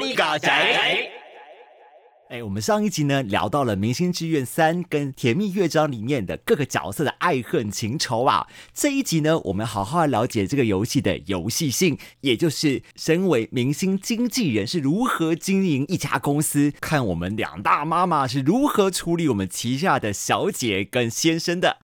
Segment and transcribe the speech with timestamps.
[0.00, 0.48] 你嘎仔。
[2.30, 8.46] 哎，我们上一集呢聊到了《明星志愿三》跟《甜蜜乐章》里面的各个角色的爱恨情仇啊。
[8.74, 21.78] 这一集呢，我们好好了解这个游戏的游戏性，也就是身为明星经纪人是如何经营一家公司，看我们两大妈妈是如何处理我们旗下的小姐跟先生的。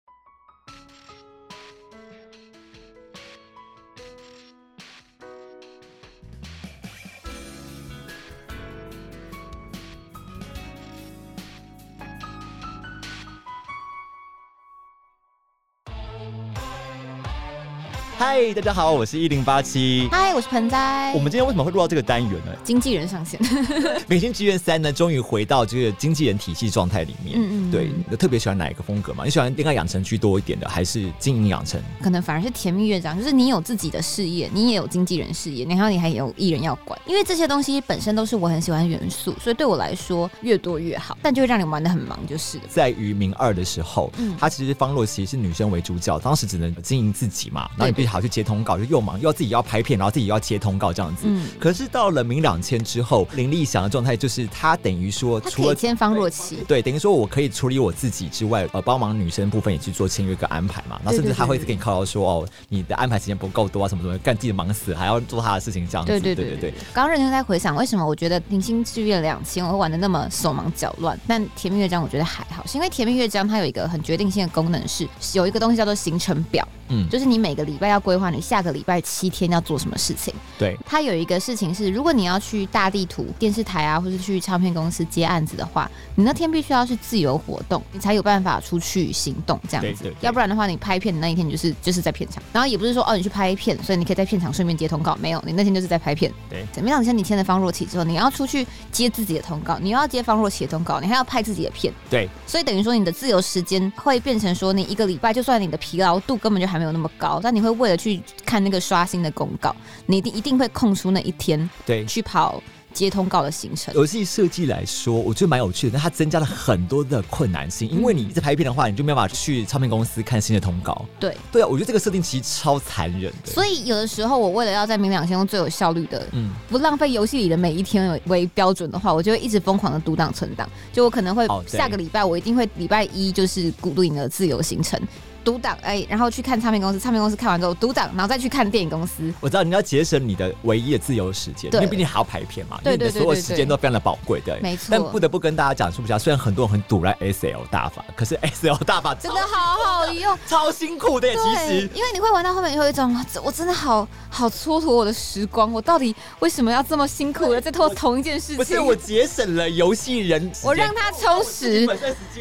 [18.23, 20.07] 嗨，大家好，我是一零八七。
[20.11, 21.11] 嗨，我是盆栽。
[21.15, 22.51] 我们今天为什么会录到这个单元呢？
[22.63, 23.41] 经纪人上线，
[24.07, 27.35] 明星志愿三呢，终于回到这个经纪人体系状态里面。
[27.35, 29.25] 嗯嗯，对，你特别喜欢哪一个风格嘛？
[29.25, 31.81] 你喜欢恋爱养成居多一点的，还是经营养成？
[31.99, 48.91] 可能反而是甜蜜乐章，就是你有自己的事业，你也有经纪人事业，然后你还有艺人要管，因为这些东西本身都是我很喜欢元素，所以对我来说越多越好，但就会让你玩的很忙，就是在于明二的时候，嗯，他其实方若曦是女生为主角，当时只能经营自己嘛，然后你必须好去接通告就。
[48.91, 51.23] 又忙又要自己要拍片，然后自己要接通告这样子。
[51.25, 51.47] 嗯。
[51.57, 60.99] 可是到了明两千之后，林立祥的状态就是他等于说，除了千方若琪，对，等于说我可以处理我自己之外，呃，帮忙女生部分也去做签约跟安排嘛。
[61.05, 66.11] 然后甚至他会一直给你靠到说，哦，你的安排时间不够多啊，什么什么，干自己忙死，还要做他的事情这样子。
[66.11, 66.73] 对对对对对。
[66.93, 76.67] 刚刚认真在回想，为什么我觉得明星志愿两千我会玩的那么手忙脚乱，但甜蜜乐章我觉得还好，是因为甜蜜乐章它有一个很决定性的功能，是有一个东西叫做行程表。
[76.91, 80.33] 嗯，就是你每个礼拜要规划你下个礼拜七天要做什么事情。
[80.59, 90.13] 对，它有一个事情是，如果你要去大地图电视台啊，或是去唱片公司接案子的话，你那天必须要是自由活动，你才有办法出去行动这样子。
[90.19, 96.31] 要不然的话，你拍片的那一天你就是就是在片场，然后也不是说哦你去拍片，所以你可以在片场顺便接通告，没有，你那天就是在拍片。
[96.49, 97.03] 对，怎么样？
[97.03, 101.93] 像你签了方若琪之后，你要出去接自己的通告，你要接方若琪的通告，你还要拍自己的片。
[102.09, 109.75] 对，所以等于说你的自由时间会变成说，你一个礼拜就算你的疲劳度根本就还没有那么高，但你会为了去看那个刷新的公告，
[110.07, 112.59] 你一定一定会空出那一天，对，去跑
[112.91, 113.93] 接通告的行程。
[113.93, 121.05] 游戏设计来说，我觉得蛮有趣的，但它增加了很多的困难性，因为你一直拍片的话，你就没有办法去唱片公司看新的通告。
[121.19, 123.51] 对，对啊，我觉得这个设定其实超残忍的。
[123.51, 130.67] 所以有的时候，我为了要在明两天用最有效率的，嗯，不浪费游戏里的每一天为标准的话，我就会一直疯狂的读档存档。
[130.91, 134.99] 就我可能会下个礼拜，我一定会礼拜一就是固定的自由行程。
[135.43, 139.33] 独档哎，然后去看唱片公司，唱片公司看完之后独档，然后再去看电影公司。
[139.39, 144.59] 我知道你要节省你的唯一的自由时间，因为毕竟还要排片嘛，对对对，所有时间都非常的宝贵对。
[144.61, 144.87] 没错。
[144.91, 151.29] 但不得不跟大家讲，说不下，虽然很多人很堵来 S L 大法，可是 S L 大法真的好好用， 超辛苦的。
[151.31, 158.57] 其实，因为你会玩到后面，有一种我真的好好蹉跎我的时光，我到底为什么要这么辛苦的在做同一件事情？
[158.57, 161.87] 不是我节省了游戏人，我让他充实，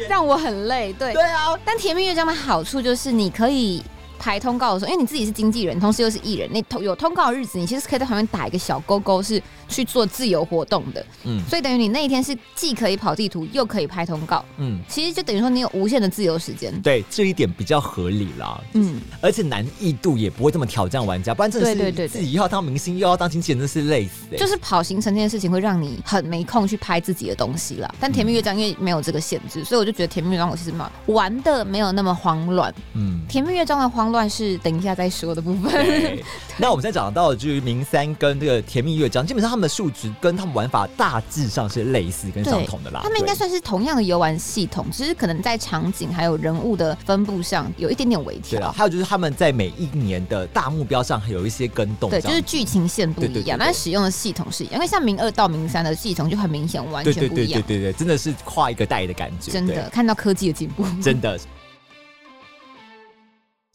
[0.07, 0.93] 让我很累。
[0.93, 1.57] 对对啊。
[1.65, 3.81] 但甜蜜乐章的好处就是就是你可以
[4.21, 11.03] 排通告的时候，因为你自己是经纪人，同时又是艺人，你通有通告的日子，你其实可以在旁边打一个小勾勾，是去做自由活动的。
[11.23, 14.45] 嗯，所以等于你那一天是既可以跑地图，又可以拍通告。
[14.57, 16.71] 嗯，其实就等于说你有无限的自由时间。
[16.83, 18.61] 对，这一点比较合理啦。
[18.73, 24.37] 嗯，而且难易度也不会这么挑战玩家，不然真的是自己又要当明星又要当经纪人，真是累死。
[24.37, 27.91] 就是跑行程这件事情会让你很没空去拍自己的东西啦。
[27.99, 32.71] 但甜蜜乐章因为没有这个限制，所以我就觉得甜蜜乐章我其实蛮玩的没有那么慌乱。
[32.93, 34.10] 嗯，甜蜜乐章的慌。
[34.11, 35.71] 乱是等一下再说的部分。
[36.57, 43.01] 那我们现在讲到的就是明三跟这个甜蜜乐章，基本上他们的数值跟他们玩法大致上是类似跟相同的啦。
[43.03, 48.59] 他们应该算是同样的游玩系统，只是可能在场景还有人物的分布上有一点点微调。
[48.59, 52.09] 对啊，还有就是他们在每一年的大目标上有一些跟动。
[52.09, 54.75] 对，就是剧情线不一样，但使用的系统是一样。
[54.75, 57.61] 因为像明二到明三的系统就很明显完全不一样。
[57.61, 59.51] 对对对对，真的是跨一个代的感觉。
[59.51, 61.39] 真的看到科技的进步，真的。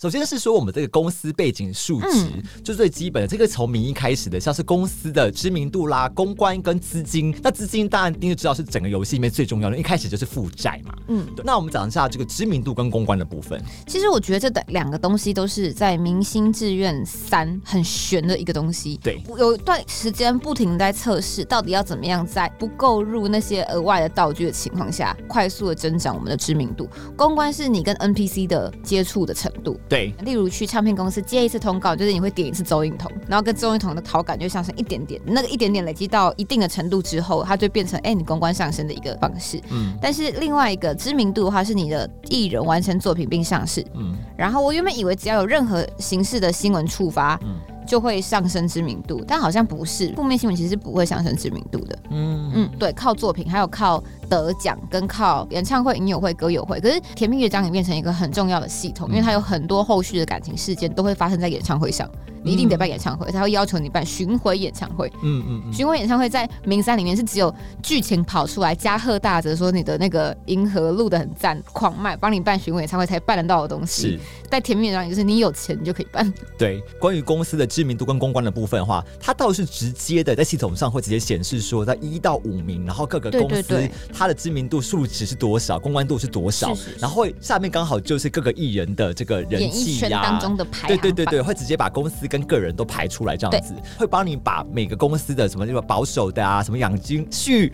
[0.03, 2.27] 首先是说我们这个公司背景数值，
[2.62, 7.34] 就最基本的这个从名义开始的，像是公司的知名度啦、公关跟资金。
[7.43, 10.95] 那资金当然一定知道是整个游戏里面最重要的，一开始就是负债嘛。
[11.09, 13.59] 嗯，那我们讲一下这个知名度跟公关的部分。
[13.87, 19.01] 其实我觉得这两个东西都是在《明星志愿三》很悬的一个东西。
[19.03, 26.87] 对，有一段时间不停在测试，到底要怎么样在不购入那些额外的道具的情况下，快速的增长我们的知名度。
[27.16, 29.81] 公关是你跟 NPC 的接触的程度。
[29.88, 39.60] 对，例如去唱片公司接一次通告，就是你会点一次周映彤，然后跟周映彤的好感就上升一点点，那个一点点累积到一定的程度之后，它就变成哎你公关上升的一个方式。
[39.71, 43.84] 嗯，但是另外一个知名度的话，是你的艺人完成作品并上市。
[43.94, 47.39] 嗯，然后我原本以为只要有任何形式的新闻触发。
[47.44, 47.56] 嗯。
[47.86, 51.98] 就会上升知名度，但好像不是，负面新闻其实是不会上升知名度的。
[52.10, 56.80] 嗯嗯，对，靠作品，还有靠得奖，跟靠演唱会、影友会、歌友会。
[56.80, 62.09] 可是《甜蜜乐章》也变成一个很重要的系统，因为它有很多后续的感情事件都会发生在演唱会上。
[62.42, 65.12] 你一定得办演唱会，他会要求你办巡回演唱会。
[65.21, 74.10] 嗯嗯嗯，巡回演唱会在名山里面是只有剧情跑出来，加贺大泽说你的那个银河录的很赞，狂卖，帮你办巡回演唱会才办得到的东西。
[74.10, 76.32] 是，在甜蜜乐章就是你有钱你就可以办。
[76.56, 97.73] 对，关于公司的知名度跟公关的部分的话，它倒是直接的在系统上会直接显示说，在一到五名，然后各个公司它的知名度数值是多少，公关度是多少，然后下面刚好就是各个艺人的这个人气呀，当中的排对对对对，会直接把公司跟跟个人都排出来，这样子会帮你把每个公司的什么什么保守的啊，什么养精蓄。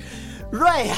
[0.53, 0.91] 锐，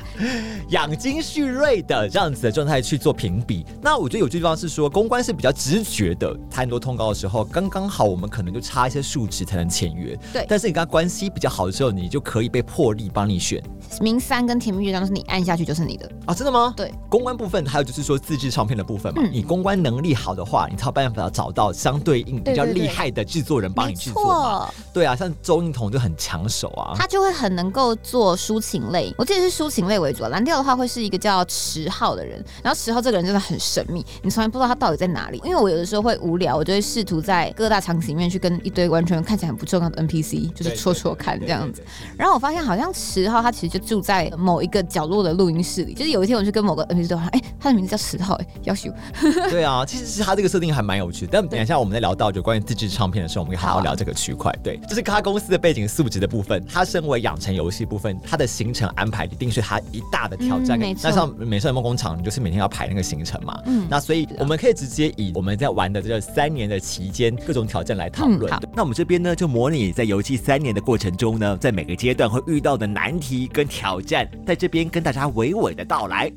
[0.70, 3.62] 养精蓄锐的这样子的状态去做评比。
[3.82, 10.18] 那我觉得有句地方是说，公关是比较直觉的，他很多通告的时候，刚刚好我们可能就差一些数值才能签约。
[10.32, 13.62] 对，但是你跟他关系比较好的时候，你就可以被破例帮你选。
[14.00, 16.34] 明三跟甜蜜月章是你按下去就是你的啊？
[16.34, 16.74] 真的吗？
[16.76, 24.68] 对，公关部分还有就是说自制唱片的部分嘛，你公关能力好的话，你才有办法找到相对应比较厉害的制作人帮你去做嘛。
[24.92, 29.14] 对啊，像周映彤就很抢手啊，他就会很能够做抒情类。
[29.18, 35.40] 我记得是抒情类为主，啊蓝调的话会是一个叫池浩的人，然后池浩这个人真的很神秘，你从来不知道他到底在哪里。
[35.44, 41.82] 因为我有的时候会无聊，我就会试图在各大场景里面去跟一堆完全看起来很不重要的 NPC 就是戳戳看这样子，
[42.16, 48.90] 然后我发现好像池浩他其实就住在某一个角落的录音室里，就是有一天我去跟某个 NPC 对话，哎，他的名字叫池浩，哎，要修。
[49.50, 51.30] 对啊，其实是他这个设定还蛮有趣的。
[51.32, 54.54] 但等一下我们在聊到就关于自制唱片的时候，我们可以好好聊这个区块。
[54.62, 56.64] 对，这是他公司的背景素质的部分。
[56.66, 59.64] 他身为养成游戏部分，他的行程安排一定是。
[59.64, 63.58] 他一大的挑战，那像美少女梦工厂，你就是每天要排那个行程嘛。
[63.64, 68.52] 嗯，那所以我们可以直接以我们在玩的这三年的期间各种挑战来讨论。
[68.74, 76.32] 那我们这边呢，就模拟在游戏三年的过程中呢，在每个阶段会遇到的难题跟挑战，在这边跟大家娓娓的道来。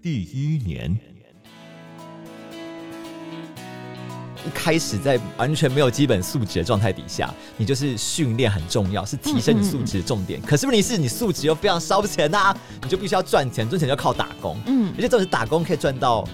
[0.00, 0.96] 第一年。
[4.44, 10.40] 一开始在完全没有基本素质的状态底下，你就是训练很重要，是提升你素质的重点。
[10.42, 12.52] 可是问题是你素质又非常烧钱呐，
[12.82, 14.58] 你就必须要赚钱，赚钱就靠打工。
[14.66, 16.26] 嗯，而且这种打工可以赚到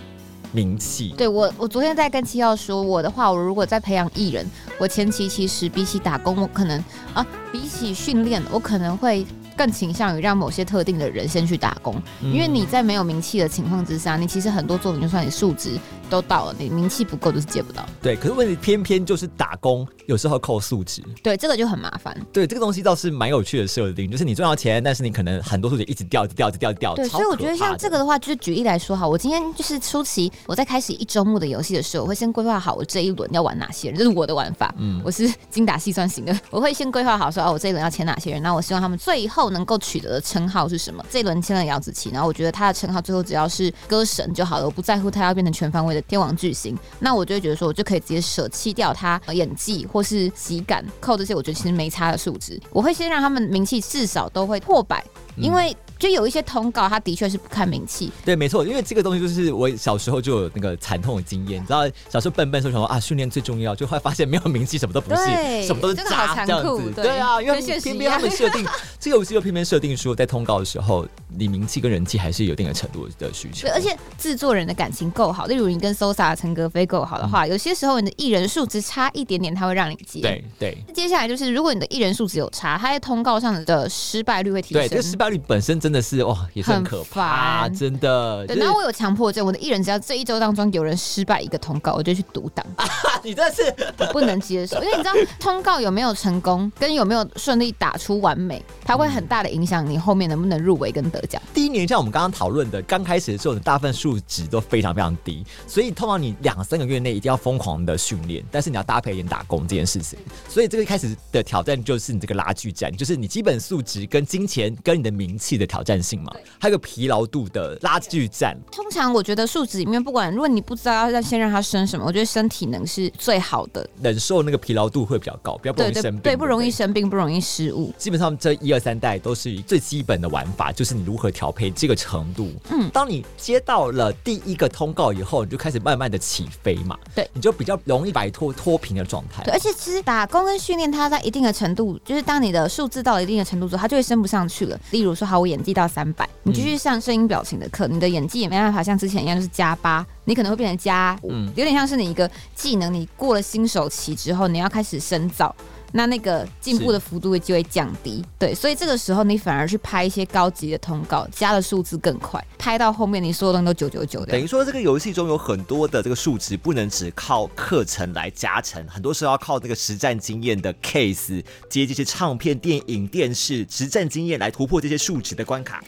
[0.52, 1.14] 名气。
[1.16, 4.46] 对我，我昨天在跟七耀说，我的话，我如果在培养艺人，
[4.78, 6.82] 我前期其实比起打工，我可能
[7.14, 9.26] 啊，比起训练，我可能会。
[9.58, 15.76] 更倾向于让某些特定的人先去打工，因为你在没有名气的情况之下，你其实很多作品就算你数值
[16.08, 17.84] 都到了，你名气不够就是接不到。
[18.02, 22.16] 对，可是问题偏偏就是打工有时候扣数值，对，这个就很麻烦。
[22.32, 26.94] 对，这个东西倒是蛮有趣的设定，就是你赚到钱，但是你可能很多数值一直掉，一直掉，一直掉，掉。
[26.94, 34.72] 对，所以我觉得像这个的话，就是举例来说哈，我今天就是初期我在开始一周目的游戏的时候，我会先规划好我这一轮要玩哪些人，这是我的玩法。
[34.78, 40.22] 嗯，我是精打细算型的，我会先规划好说哦，我这一轮要签哪些人，然后我希望他们最后能够取得的。
[40.28, 41.02] 称号是什么？
[41.10, 46.76] 这一轮签了姚子琪，然后我觉得他的称号最后只要是歌神就好了，我不在乎他要变成全方位的天王巨星。
[47.00, 52.60] 那我就会觉得说，我就可以直接舍弃掉他演技或是喜感，靠这些我觉得其实没差的数值。
[52.70, 55.04] 我会先让他们名气至少都会破百，
[55.36, 55.76] 因为。
[55.98, 58.12] 就有一些通告，他的确是不看名气。
[58.24, 61.60] 对，没错，因为这个东西就是我小时候就有那个惨痛的经验。
[61.60, 63.00] 你知道，小时候笨笨说什么啊？
[63.00, 66.92] 训练最重要，就会发现没有名气，什么都不是，什么都是渣，这样子。
[66.94, 68.64] 对啊，因为偏偏他们设定
[69.00, 71.06] 这个游戏又偏偏设定说，在通告的时候，
[71.36, 73.66] 你名气跟人气还是有一定的程度的需求。
[73.66, 80.20] 对，而且制作人的感情够好，例如你跟 Sosa 陈格飞够好的话，有些时候你的艺人数值差一点点，他会让你接。
[80.20, 80.78] 对对。
[80.94, 84.82] 接下来就是，如果你的艺人数值有差，他在通告上的失败率会提升。
[84.82, 88.46] 对，这个失败率本身真的是哇，也是很可怕，真的。
[88.46, 92.64] 对，然后我有强迫症，我的艺人只要这一周当中有人失败一个通告，我就去独挡。
[93.22, 93.74] 你这是
[94.12, 101.40] 不能接受， 因为你知道通告有没有成功，跟有没有顺利打出完美，它会很大的影响你后面能不能入围跟得奖。
[101.52, 110.18] 第一年像我们刚刚讨论的，刚开始的时候，你大部分数值都非常非常低，所以通常你两三个月内一定要疯狂的训练，但是你要搭配一点打工这件事情。
[110.48, 116.32] 所以这个一开始的挑战就是你这个拉锯战，就是你基本素质跟金钱跟你的名气的挑战性嘛。
[116.60, 118.56] 还有个疲劳度的拉锯战。
[118.72, 126.20] 通常我觉得数值里面，不管如果你不知道要先让它生什么，我觉得身体能是最好的，忍受那个疲劳度会比较高，比较不容易生病。
[126.20, 127.92] 对，不容易生病，不容易失误。
[127.96, 132.50] 基本上这一二三代都是最基本的玩法，就是你如何调配这个程度。
[132.70, 136.98] 嗯，当你接到了第一个通告以后，你就开始慢慢的起飞嘛。
[137.14, 139.44] 对，你就比较容易摆脱脱贫的状态。
[139.44, 144.78] 对，而且其实打工跟训练，它在一定的程度，就是当你的数字到了一定的程度之后，它就会升不上去了。
[144.90, 145.78] 例如说，好，我演技。
[145.78, 155.54] 到三百，你继续上声音表情的课，你的演技也没办法像之前一样就是加八，你可能会变成加五，有点像是你一个技能，你过了新手期之后，你要开始深造。
[155.92, 164.32] 那那个进步的幅度就会降低，对，所以这个时候你反而去拍一些高级的通告，加的数字更快，拍到后面你所有东西都九九九的。
[164.32, 175.82] 等于说这个游戏中有很多的这个数值不能只靠课程来加成，很多时候要靠这个实战经验的 case 接这些唱片、电影、电视实战经验来突破这些数值的关卡。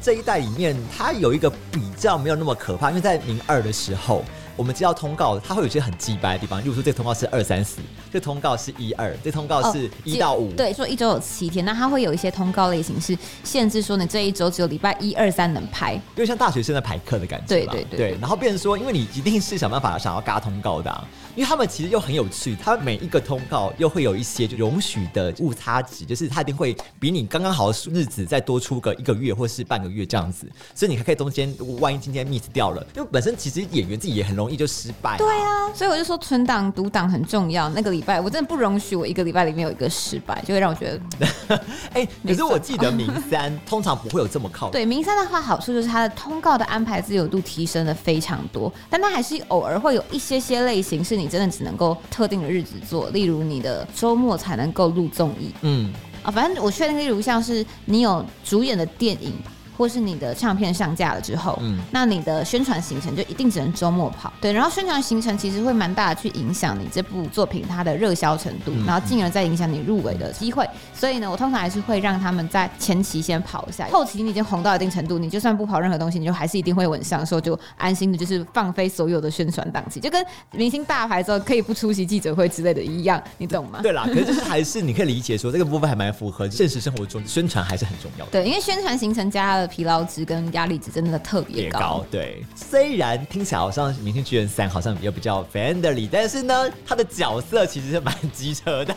[0.00, 4.24] 这一代里面，它有一个比较没有那么可怕，因为在零二的时候。
[4.56, 7.80] 我们接到通告，它会有一些很鸡掰的地方，例如说这个通告是二三四，
[8.12, 10.52] 这通告是一二，这通告是一到五。
[10.52, 17.46] 对，说一周有七天，那它会有一些通告类型是限制说你这一周只有礼拜一二三能拍，因为像大学生在排课的感觉。
[17.46, 18.18] 对对对。
[18.20, 30.46] 然后变成说，因为你一定是想办法想要嘎通告的，因为他们其实又很有趣，他每一个通告又会有一些就容许的误差值，就是他一定会比你刚刚好的日子再多出个一个月或是半个月这样子，
[30.76, 34.60] 所以你还可以中间万一今天 miss 掉了，因为本身其实演员自己也很容易。
[34.60, 35.16] 就失败。
[35.16, 37.66] 对啊，所以我就说存档读档很重要。
[37.70, 41.24] 那个礼拜我真的不容许我一个礼拜里面有一个失败，就会让我觉得，
[41.94, 44.68] 哎，可是我记得明三通常不会有这么靠。
[44.68, 55.52] 对，明三的话好处就是它的通告的安排自由度提升的非常多，但它还是偶尔会有一些些类型是你真的只能够特定的日子做，例如你的周末才能够录综艺。
[55.62, 59.32] 嗯，啊，反正我确定，例如像是你有主演的电影。
[59.80, 64.52] 或是你的唱片上架了之后，嗯，那你的宣传行程就一定只能周末跑，对。
[64.52, 70.68] 然后宣传行程其实会蛮大的去影响你这部作品它的热销程度，然后进而再影响你入围的机会。
[70.94, 80.22] 所以呢，我通常还是会让他们在前期先跑一下，后期你已经红到一定程度，你就算不跑任何东西，你就还是一定会稳上，说就安心的，就是放飞所有的宣传档期，就跟
[80.52, 83.78] 明星大牌之后可以不出席记者会之类的一样，你懂吗？
[83.82, 88.32] 对啦，可是就是还是你可以理解说这个部分还蛮符合现实生活中宣传还是很重要的。
[88.32, 89.69] 对，因为宣传行程加了。
[89.70, 92.44] 疲劳值跟压力值真的特别高，对。
[92.54, 98.94] 虽然听起来好像《明星巨人三》好像也比较 friendly，但是呢，他的角色其实是蛮机车的。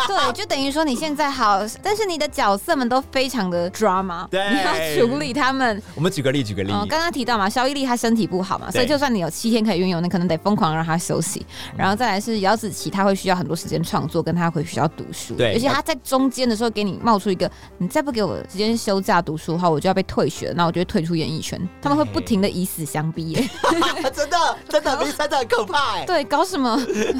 [0.06, 5.82] 对，就等于说你现在好，但是你的角色们都非常的 drama，你要处理他们。
[5.94, 6.70] 我们举个例，举个例。
[6.88, 11.44] 刚刚提到嘛，肖一丽她身体不好嘛，所以就算你有七天可以运用，你可能得疯狂让她休息。
[11.76, 15.34] 然后再来是姚子琪，她会需要很多时间创作，跟她回学校读书。
[15.34, 21.60] 对，而且她在中间的时候给你冒出一个，你再不给我时间休假读书的话，我就要被退学，那我就会退出演艺圈。
[21.80, 23.34] 他们会不停的以死相逼，
[24.14, 26.04] 真的，真的，真的很可怕哎。
[26.04, 26.76] 对，搞什么？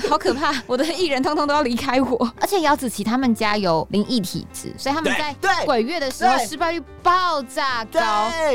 [0.09, 0.55] 好可怕！
[0.67, 8.01] 我的艺人通通都要离开我，而且姚子琪他们家有灵异体质，所以他们在鬼月的时候失败率爆炸高。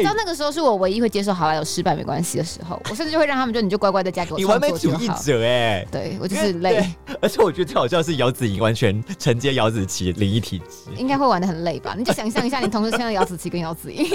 [0.03, 6.85] 到那个时候是我唯一会接受好了有失败没关系的时候， 我甚至就会让他们就你就乖乖的嫁给我你完美主义者哎，对我就是累。
[7.21, 11.95] 而且我觉得最好笑是姚子怡完全承接姚子琪灵异体质，应该会玩的很累吧？
[11.97, 14.09] 你就想象一下，你同时签了姚子琪跟姚子怡，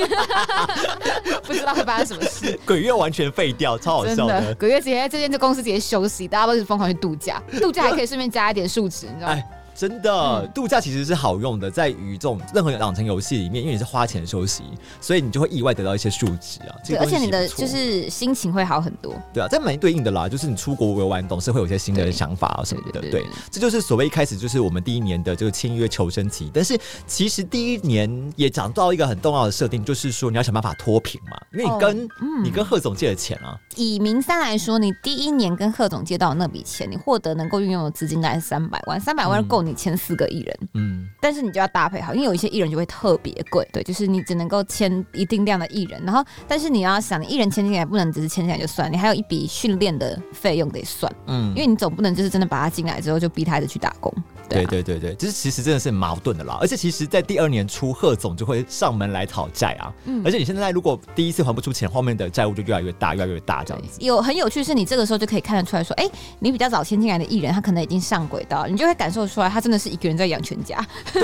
[1.45, 2.59] 不知道会发生什么事。
[2.67, 4.55] 鬼月完全废掉，超好笑的。
[4.57, 9.43] 鬼月直接在这间这公司直接休息，大家都是疯狂去度假，度假还可以顺便加一点数值，你知道吗？
[9.77, 14.63] 真的，度假其实是好用的，在于这种任何养成游戏里面，因为你是花钱休息，
[15.01, 16.75] 所以你就会意外得到一些数值啊。
[16.87, 19.15] 对，而且你的就是心情会好很多。
[19.35, 23.01] 对啊，这蛮对应的啦，就是你出国游玩总是会有一些新的想法啊什么的。
[23.11, 26.51] 对，这就是所谓一开始就是我们第一年的这个签约求生期。
[26.55, 32.09] 但是其实第一年也讲到一个很重要的设定，就是说你要想办法脱贫嘛，因为你跟
[32.43, 33.61] 你跟贺总借了钱啊。
[33.77, 39.67] 以明三来说，你第一年跟贺总借到那笔钱，你获得能够运用的资金大概是三百万，三百万够。
[39.67, 54.13] 你签四个艺人，嗯，但是你就要搭配好，因为有一些艺人就会特别贵，对，就是你只能够签一定量的艺人，然后，但是你要想，你艺人签进来不能只是签进来就算，你还有一笔训练的费用得算，嗯，因为你总不能就是真的把他进来之后就逼他去打工。
[54.49, 59.93] 对对对对，就是其实真的是矛盾的啦，而且其实，在第二年初，贺总就会上门来讨债啊。
[60.05, 63.99] 嗯，而且你现在如果第一次还不出钱，后面的债务就越来越大，越来越大这样子。
[64.01, 66.09] 有很有趣是，你这个时候就可以看得出来说，哎，
[66.39, 70.85] 你比较早先进来的艺人，他可能已经上轨道，你就会感受出来，他真的是一个人在养全家。
[71.13, 71.23] 对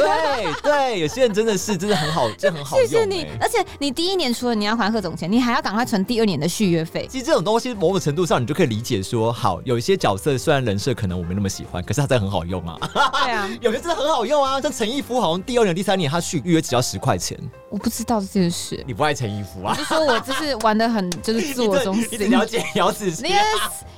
[0.63, 2.87] 对，有些人真的是真的很好，真的很好 用。
[2.87, 7.07] 谢谢你，而且你第一年除了你要还贺总钱，你还要赶快存第二年的续约费。
[7.09, 12.77] 其实这种东西某种程度上，你就可以理解说，好，有一些角色虽然人设可能我没那么喜欢，可是他真的很好用啊。
[12.93, 17.39] 对啊， 有些真的很好用啊，像陈义夫好像第二年、第三年他续约只要十块钱。
[17.73, 18.85] 我不知道这件事。
[18.87, 19.75] 你不爱陈衣服啊？
[19.75, 22.19] 就说我就是玩的很就是自我中心。
[22.31, 23.25] 了解姚子琪。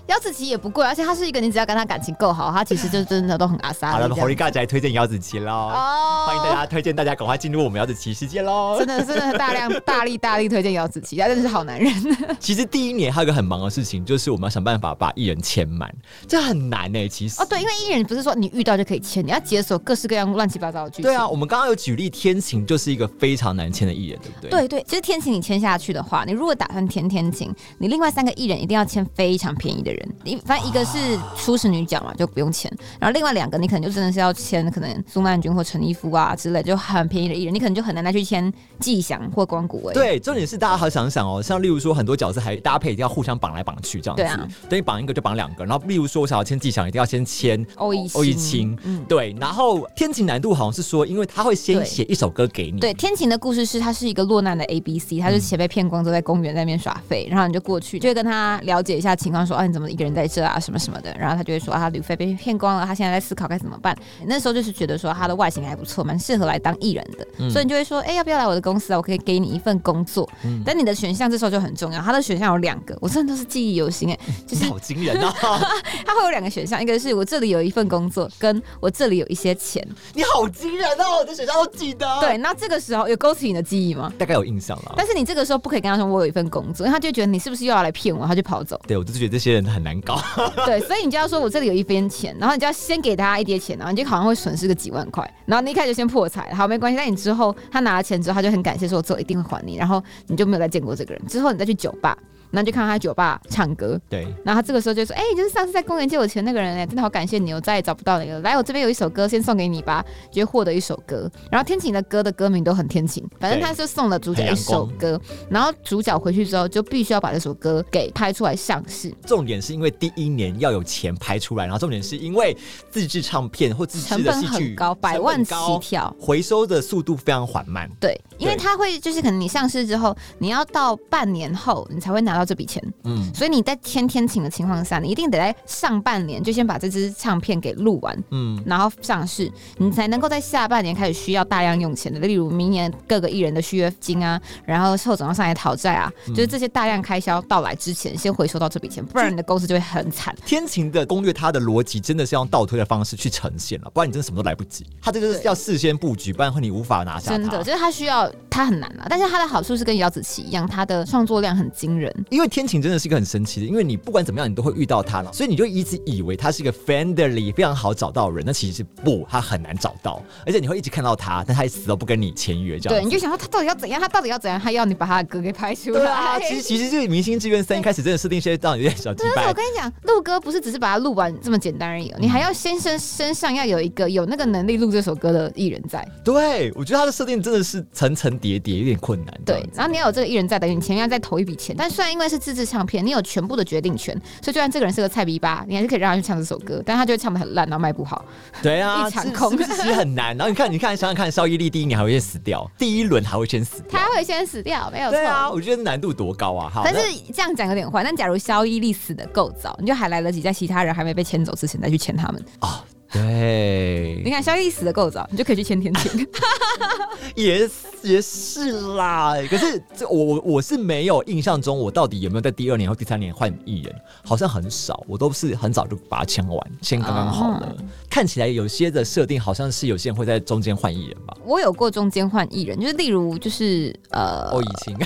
[0.07, 3.91] 姚子琪也不贵，而且他是一个你只要跟他感情够好，他其实就真的都很阿萨。
[3.91, 5.51] 好了，火力嘎仔推荐姚子琪喽。
[5.51, 6.27] 哦。
[6.29, 8.77] 欢迎大家推荐大家赶快进入我们姚子琪世界喽。
[8.79, 11.93] 真的真的大量 大力大力推荐姚子琪，他真的是好男人。
[12.39, 15.93] 其实第一年还有个很忙的事情，就是我们要想办法把艺人签满，
[16.29, 17.09] 这很难哎。
[17.09, 21.05] 其实哦对，因为艺人不是说你遇到就可以签，你要解锁各式各样乱七八糟的剧情。
[21.05, 24.51] 对啊，我们刚刚有举例天晴就是一个非常难签的艺人，对不对？
[24.51, 30.99] 对对，其实天晴你签下去的话，你如果打算填天晴，你另外三个艺人一定要签非常便宜的人，你反正一个是
[31.37, 39.95] 初始女角嘛，就不用签，然后另外两个你可能就真的是要签可能苏曼君或陈一夫啊之类，就很便宜的艺人，你可能就很难再去签季翔或光谷威。
[39.95, 63.97] 对，重点是大家好想想哦，像例如说很多角色还搭配一定要互相绑来绑去这样子，对啊，等于绑一个就绑两个，然后例如说我想要签季翔，一定要先签欧一欧一清，嗯，对，然后天晴难度好像是说，因为他会先写一首歌给你，对，天晴的故事是他是一个落难的 A B C，他就钱被骗光，都在公园那边耍废，然后你就过去，就会跟他了解一下情况，说啊你怎么一个人在这啊什么什么的，然后他就会说啊他旅费被骗光了，他现在在思考该怎么办。
[64.27, 68.97] 那时候就是觉得说他的外形还不错，蛮适合来当艺人的，所以你就会说，哎，要不要来我的公司啊？
[68.97, 70.29] 我可以给你一份工作。
[70.65, 75.33] 但你的选项这时候就很重要，他的选项有两个，我真的都是记忆犹新哎， 就是好惊人啊！
[76.05, 79.87] 他会有两个选项，一个是我这里有一份工作，跟我这里有一些钱。
[80.15, 82.07] 你好惊人哦，我的选项都记得。
[82.21, 84.13] 对，那这个时候有勾起你的记忆吗？
[84.19, 84.95] 大概有印象了。
[84.97, 88.81] 但是你这个时候不可以跟他说我有一份工作，因为他就觉得你是不是又要来骗我，他就跑走。
[88.87, 90.21] 对，我就觉得这些人很难搞。
[90.67, 96.97] 对，所以你就要说我这里有一边钱，然后你就要先给他一叠钱，然后你就好像会损失个几万块，然后你一开始先破财，好没关系。
[96.97, 101.27] 但你之后他拿了钱之后，他就很感谢，说我之后一定会还你，然后你就没有再见过这个人。
[101.27, 102.17] 之后你再去酒吧。
[102.51, 104.27] 然后就看到他酒吧唱歌，对。
[104.45, 108.41] 然后他这个时候就说：“哎，就是上次在公园借我钱那个人哎，真的好感谢你，我再也找不到你了。
[108.41, 111.31] 来，我这边有一首歌，先送给你吧。”就获得一首歌。
[111.51, 115.21] 然后天晴的歌的歌名都很天晴，反正他就送了主角一首歌。
[115.49, 119.15] 然后主角回去之后就必须要把这首歌给拍出来上市。
[119.25, 122.57] 重点是因为第一年要有钱拍出来，然后重点是因为
[122.91, 127.89] 自制唱片或自制的戏剧高，百万起跳，回收的速度非常缓慢。
[128.01, 132.83] 对，因为他会就是可能你上市之后，你要到半年后你才会拿到这笔钱。
[133.05, 133.33] 嗯。
[133.35, 150.35] 所以你在天天晴的情况下，你一定得在上半年就先把这支唱片给录完，嗯，然后上市，你才能够在下半年开始需要大量用钱的，例如明年各个艺人的续约金啊，然后后总要上来讨债啊，就是这些大量开销到来之前，先回收到这笔钱，不然你的公司就会很惨。
[150.47, 154.87] 天晴的攻略，它的逻辑真的是用倒推的方式去呈现了，不然你真的什么都来不及。
[155.03, 157.31] 它这个是要事先布局，不然会你无法拿下。
[157.31, 159.07] 真的，就是它需要，它很难啊。
[159.09, 162.15] 但是它的好处是跟姚子琪一样，它的创作量很惊人。
[162.31, 163.95] 因为天晴真的是一个很神奇的，因为你。
[164.05, 173.01] 不管怎么样，你都会遇到他了，所以你就一直以为他是一个 friendly 非常好找到人，那其实是不，他很难找到，而且你会一直看到他，但他死都不跟你签约，这样。
[173.01, 173.99] 对，你就想说他到底要怎样？
[173.99, 174.61] 他到底要怎样？
[174.61, 176.01] 他要你把他的歌给拍出来。
[176.01, 179.47] 对啊，其实其实就是《明星志愿三》一开始真的设定一些让你有点小击败。
[179.49, 186.07] 我跟你讲，录歌不是只是把它录完这么简单而已，你还要先生身上要有一个有那个能力录这首歌的艺人在。
[186.23, 189.41] 对，我觉得他的设定真的是层层叠叠，有点困难。
[189.47, 191.75] 对，然后你要有这个艺人在，等于你前面要再投一笔钱。
[191.79, 198.25] 但虽然因为是自制唱片，你有全部的决定权，所以就算这个人是个菜逼吧，你还是可以让他去唱这首歌，但他就会唱的很烂，然后卖不好。
[198.63, 200.29] 对啊， 一场空，是不是其实很难？
[200.37, 205.19] 然后你看，你看，想想看，邵伊利第一年还会先死掉，第一轮还会先死掉，他会先死掉，没有错。
[205.19, 206.71] 对啊，我觉得难度多高啊！
[206.85, 207.01] 但是
[207.35, 208.05] 这样讲有点坏。
[208.05, 212.85] 但假如肖伊利死的够早，你就还来得及在其他人还没被牵走之前再去牵他们啊。
[213.13, 216.27] 对，你看肖伊死的够早，你就可以去签天晴。
[217.35, 217.69] 也
[218.05, 227.75] 也是啦，可是这我我我是没有印象中，我到底有没有在第二年或第三年换艺人，好像很少，我都是很早就把它签完，签刚刚好的。
[228.11, 231.35] 看起来有些的设定好像是有些人会在中间换艺人吧？
[231.45, 234.97] 我有过中间换艺人，就是例如 就是呃，欧以晴，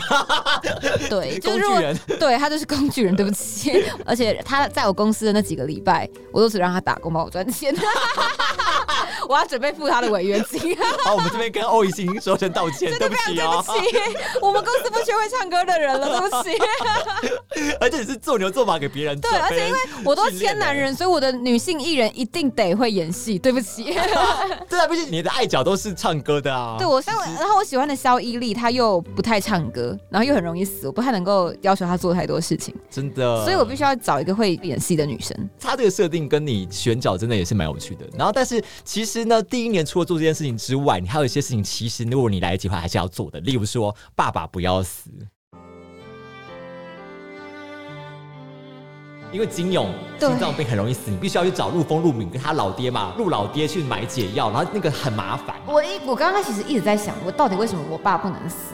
[1.09, 3.73] 对，工具人，对他就是工具人，对不起，
[4.05, 7.73] 而且他在我公司的那几个礼拜，我都只让他打工帮我赚钱。
[9.29, 10.75] 我要准备付他的违约金。
[11.05, 16.57] 好，我们这边跟欧艺兴说声道歉，对不起哦，对不起，我们公司不缺会唱歌的人了，对不起。
[17.81, 23.85] 而且你是做牛做马给别人，对，而且因为我都签男人，所以我的女性艺人一定得会演戏，对不起。
[24.69, 26.77] 对啊，毕竟你的爱角都是唱歌的啊。
[26.79, 33.45] 对我像，然后我喜欢的肖伊丽，她又不太唱歌，然后又很容易死，我不太能够要求她做太多事情，真的。
[33.45, 35.37] 所以我必须要找一个会演戏的女生。
[35.61, 38.07] 她这个设定跟你选角真的也是蛮有趣的。
[38.17, 43.41] 然后，但是其实呢，第一年除了做这件事情之外，你还有一些事情，其实如果你来得及的话，还是要做的。
[43.41, 45.11] 例如说，爸爸不要死。
[49.31, 55.55] 因为金勇心脏病很容易死，你必须要去找陆丰、陆敏跟他老爹嘛，陆老爹去买解药，然后那个很麻烦。
[55.67, 58.73] 我一我刚刚其实一直在想，我到底为什么我爸不能死？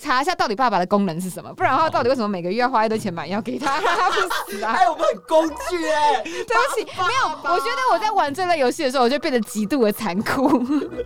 [0.00, 4.16] 我查一下到底爸爸的功能是什么，不然的话，到底为什么每个月要花一堆钱买药给他，让 他不
[4.50, 4.72] 死啊？
[4.72, 10.48] 哎，我们很工具哎， 对不起，没有，我觉得我在玩这类游戏的时候，我就变得极度的残酷。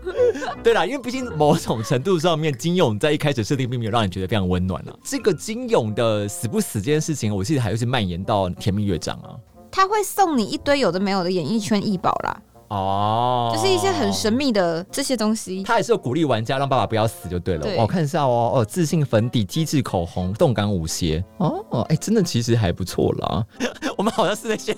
[0.62, 4.94] 对啦，因为毕竟某种程度上面，金勇在一开始设定并没有让你觉得非常温暖啊。
[5.02, 9.34] 这个金勇的死不死这件事情，我记得还是蔓延到甜蜜乐章啊。
[9.72, 12.40] 他会送你一堆有的没有的演艺圈异宝啦。
[12.74, 15.62] 哦，就是一些很神秘的这些东西。
[15.62, 17.66] 他也是有鼓励玩家让爸爸不要死就对了。
[17.78, 21.24] 我看一下哦，哦，自信粉底、机智口红、动感舞鞋。
[21.38, 23.44] 哦，哎，真的其实还不错啦。
[23.96, 24.76] 我们好像是那些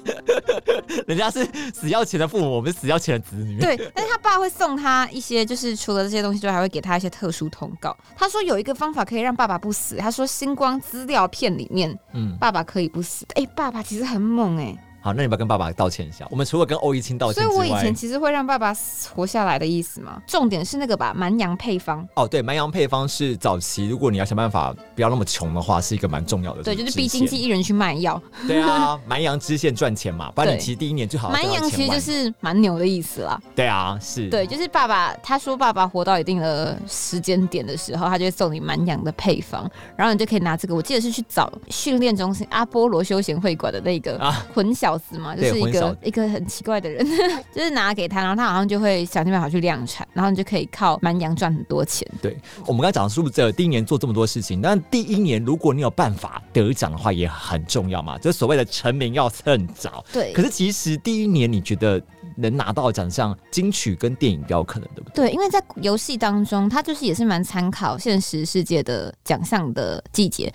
[1.08, 3.58] 人家是死要钱的父母，我们死要钱的子女。
[3.58, 7.96] 对，但是他爸会送他一些，就是除了这些东西之外，还会给他一些特殊通告。
[8.14, 9.96] 他说有一个方法可以让爸爸不死。
[9.96, 13.24] 他说星光资料片里面，嗯，爸爸可以不死。
[13.34, 14.76] 哎，爸爸其实很猛哎。
[15.06, 16.26] 好，那你不要跟爸爸道歉一下。
[16.32, 18.74] 我们除了跟欧一清道歉所以我以前其实会让爸爸
[19.14, 20.20] 活下来的意思嘛。
[20.26, 22.04] 重点是那个吧，蛮羊配方。
[22.14, 26.62] 哦，对，蛮羊配方是早期，如果你要想办法不要那么穷的话，是一个蛮重要的。
[26.64, 28.20] 对，就是逼经济艺人去卖药。
[28.48, 31.30] 对啊， 蛮羊支线赚钱嘛，不然你其实第一年最好。
[31.30, 33.40] 蛮羊其实就是蛮牛的意思啦。
[33.54, 34.28] 对啊，是。
[34.28, 40.74] 对，就是爸爸他说爸爸活到一定的时间点的时候，他就会送你蛮羊的配方，然后你就可以拿这个。
[40.74, 44.18] 我记得是去找训练中心阿波罗休闲会馆的那个
[44.52, 45.96] 混小子嘛，就是一个。
[46.02, 47.04] 一个很奇怪的人，
[47.52, 52.06] 就是拿给他，然后他好像就会想尽办法去量产，然后你就可以靠蛮羊赚很多钱。
[52.22, 54.60] 对我们刚才讲的是不是第一年做这么多事情？
[54.60, 60.04] 但第一年如果你有办法得奖的话，也很重要嘛，就是所谓的成名要趁早。
[60.12, 60.32] 对。
[60.32, 62.00] 可是其实第一年你觉得
[62.36, 65.28] 能拿到奖项，金曲跟电影比较可能，对不对？
[65.28, 70.52] 对，因为在游戏当中，它就是也是蛮参考现实世界的奖项的季节。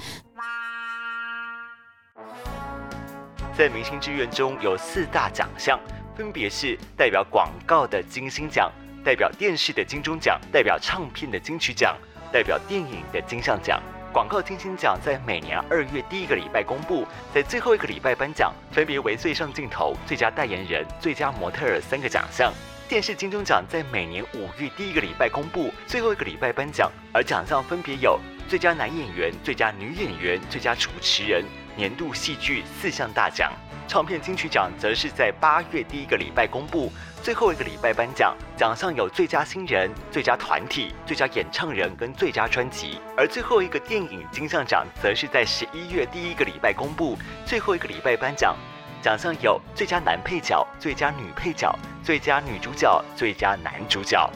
[3.57, 5.79] 在明星志愿中有四大奖项，
[6.15, 8.71] 分别是代表广告的金星奖、
[9.03, 11.97] 代表电视的金钟奖、代表唱片的金曲奖、
[12.31, 13.81] 代表电影的金像奖。
[14.13, 22.53] 广告金星奖在每年二月第一个礼拜公布，在最后一个礼拜颁奖，分别为最上镜头、最佳代言人、最佳模特儿三个奖项。
[22.87, 31.45] 电视金钟奖在每年五月第一个礼拜公布，最后一个礼拜颁奖，而奖项分别有最佳男演员、最佳女演员、最佳主持人。
[31.75, 33.51] 年度戏剧四项大奖，
[33.87, 38.35] 唱片金曲奖则是在八月第一个礼拜公布，最后一个礼拜颁奖。
[38.57, 42.99] 奖项有最佳新人、最佳团体、最佳演唱人跟最佳专辑。
[43.17, 48.55] 而最后一个电影金像奖则是在十一月第一个礼拜公布，最后一个礼拜颁奖。
[49.01, 54.29] 奖项有最佳男配角、最佳女配角、最佳女主角、最佳男主角。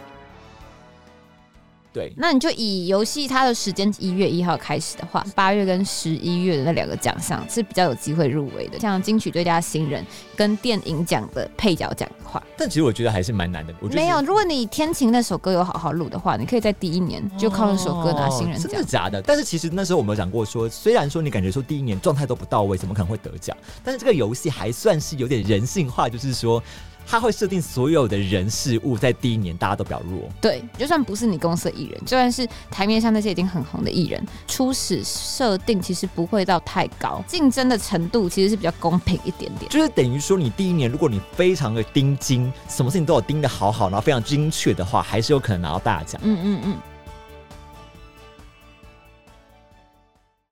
[1.95, 10.05] 对，那你就以游戏它的时间一月一号开始的话，八月跟十一月的那两个奖项是比较有机会入围的，像金曲最佳新人
[10.36, 12.43] 跟电影奖的配角奖的话。
[12.58, 13.73] 但其实我觉得还是蛮难的。
[13.79, 18.69] 我没有，如果你天晴那首歌有好好录的话，你可以在第一年就靠那首歌拿新人奖。
[18.69, 19.21] 真的假的？
[19.21, 23.55] 但是其实那时候我们有讲过，说虽然说你感觉说第一年状态都不到位，怎么可能会得奖？
[23.86, 26.62] 但是这个游戏还算是有点人性化，就是说。
[27.07, 30.27] 他会设定所有的人事物在第一年大家都比较弱。
[30.41, 39.69] 对，就算不是你公司的艺人，就算是台面上那些已经很红的艺人，初始设定其实不会到太高，竞争的程度其实是比较公平一点点。
[39.69, 46.19] 就是等于说，你第一年如果你非常的盯精，什么事情都有盯的好好，然后非常精确的话，还是有可能拿到大奖。
[46.23, 46.77] 嗯嗯嗯。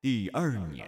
[0.02, 0.86] 第二年。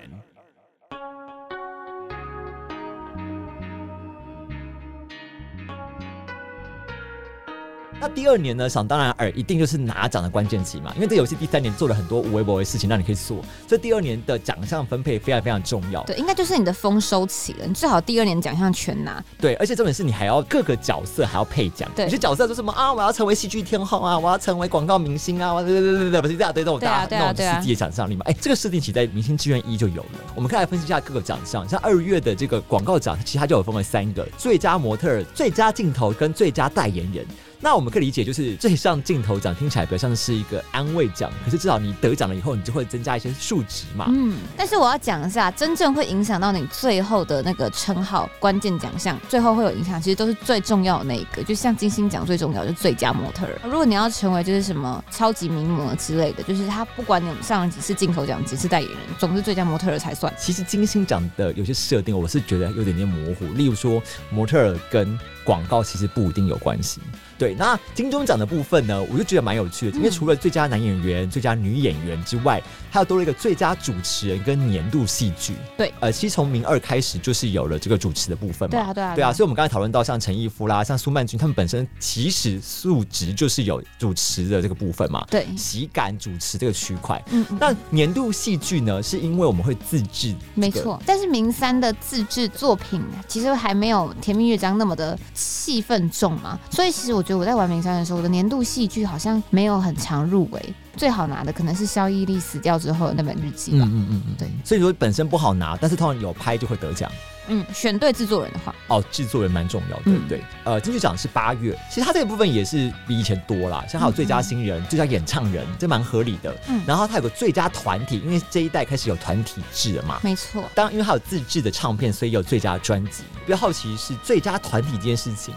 [8.06, 8.70] 那第二年呢？
[8.70, 10.94] 想当然尔，一定就是拿奖的关键期嘛。
[10.94, 13.44] 因为这游戏第三年做了很多无微博的事情，让你可以做。
[13.68, 16.04] 所以第二年的奖项分配非常非常重要。
[16.04, 17.66] 对，应该就是你的丰收期了。
[17.66, 19.24] 你最好第二年奖项全拿。
[19.40, 21.90] 对，而且重点是你还要各个角色还要配奖。
[21.96, 22.94] 对，有些角色说什么啊？
[22.94, 24.20] 我要成为戏剧天后啊！
[24.20, 25.60] 我要成为广告明星啊！
[25.64, 28.24] 对对对对对，不是一大堆这种大那种世界奖项里嘛？
[28.28, 30.20] 哎，这个设定起在《明星志愿一》就有了。
[30.36, 31.68] 我们可以来分析一下各个奖项。
[31.68, 37.26] 像二月的这个广告奖，其实它就有分为三个：最佳模特、最佳镜头跟最佳代言人。
[37.60, 44.06] 那我们可以理解，就是最上镜头奖听起来比较像是一个安慰奖，可是至少你得奖了以后，你就会增加一些数值嘛。
[44.10, 51.44] 嗯，但是我要讲一下，真正会影响到你最后的那个称号、关键奖项，最后会有影响，其实都是最重要的那一个。
[51.44, 53.60] 就像金星奖最重要就是最佳模特儿。
[53.64, 60.34] 如果你要成为就是什么超级名模之类的，就是他不管你上了几次镜头奖、几次代言人，总是最佳模特儿才算。
[60.38, 63.46] 其实金星奖的有些设定，我是觉得有点点模糊。
[63.54, 67.00] 例如说，模特儿跟广告其实不一定有关系。
[67.38, 75.54] 对，那金钟奖的部分呢，我就觉得蛮有趣的，因为除了最佳男演员、最佳女演员之外，还有多了一个最佳主持人跟年度戏剧。
[75.78, 78.72] 对，呃，其实从明二开始就是有了这个主持的部分嘛。
[78.72, 79.34] 对啊，对啊，对啊。
[79.34, 85.26] 所以我们刚才讨论到像陈逸夫啦、像苏曼君，他们本身其实素质就是有主持的这个部分嘛。
[85.30, 87.22] 对，喜感主持这个区块。
[87.32, 87.46] 嗯。
[87.50, 90.34] 嗯那年度戏剧呢，是因为我们会自制。
[90.54, 100.74] 没错，但是明三的自制作品其实还没有《甜蜜乐章》那么的戏份重嘛，所以其实我觉得我在玩名山的时候，我的年度戏剧好像没有很常入围。
[100.96, 103.86] 最好拿的可能是肖伊丽死掉之后的那本日记吧。
[103.86, 104.48] 嗯嗯嗯嗯，对。
[104.64, 107.12] 所以说本身不好拿，但是通常有拍就会得奖。
[107.48, 110.20] 嗯，选对制作人的话，哦，制作人蛮重要的。
[110.28, 116.56] 对，呃，金曲奖是八月，其实它这个部分也是比以前多啦，像还有最佳新人、最佳演唱人，这蛮合理的。
[116.70, 120.20] 嗯，然后它有个最佳团体，因为这一代开始有团体制了嘛。
[120.24, 120.64] 没错。
[120.74, 123.24] 当，因为它有自制的唱片，所以有最佳专辑。
[123.46, 125.54] 比较好奇是最佳团体这件事情。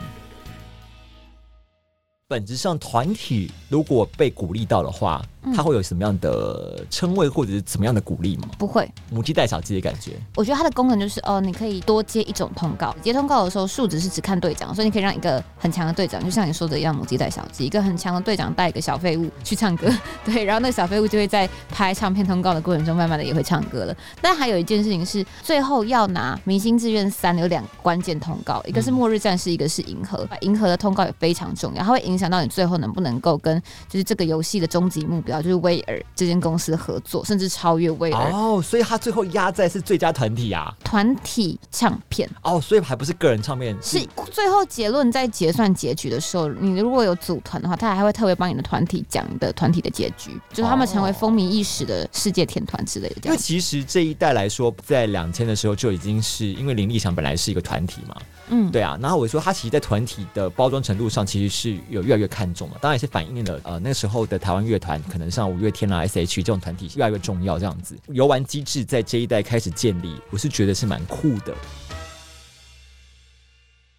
[2.30, 5.24] 本质上，团体如果被鼓励到的话。
[5.54, 8.48] 它会有什么样的称谓或者是怎么样的鼓励吗？
[8.58, 10.12] 不会，母鸡带小鸡的感觉。
[10.37, 12.94] 我觉得它的功能就是哦，你可以多接一种通告。
[13.02, 19.88] 接通告的时候，数值是只看队长，所以你可以让一个很强的队长，就像你说的一样，母鸡带小鸡，一个很强的队长带一个小废物去唱歌，
[20.24, 23.96] 对，然后那个小废物就会在拍唱片通告的过程中，慢慢的也会唱歌了。
[24.20, 30.26] 但还有一件事情是，最后要拿《明星志愿三》有两关键通告，一个是《末日战士》，一个是《银河》。
[30.42, 35.38] 银河的通告也非常重要，它会影响到你最后能不能够跟就是这个游戏的终极目标。
[35.42, 43.98] 就是威尔这间公司合作，甚至超越威尔哦，所以他最后压在是最佳团体啊，团体唱片哦，所以还不是个人唱片，是
[44.31, 53.22] 最后结论在结算结局的时候，你如果有组团的话，他还会特别帮你的团体讲的团体的结局，就是他们成为风靡一时的世界天团之类的。
[53.24, 58.16] 因为其实这一代来说，在两千的时候就已经是因为林立祥本来是一个团体嘛。
[58.51, 62.79] 嗯，对啊，然后我说他其实，在团体的包装程度上，其实是有越来越看重了。
[62.81, 66.37] 当然也是反映了呃那时候的台湾乐团，可能像五月天啊、S.H.
[66.37, 67.94] 这种团体越来越重要这样子。
[68.07, 71.54] 游玩机制在这一代开始建立，我是觉得是蛮酷的。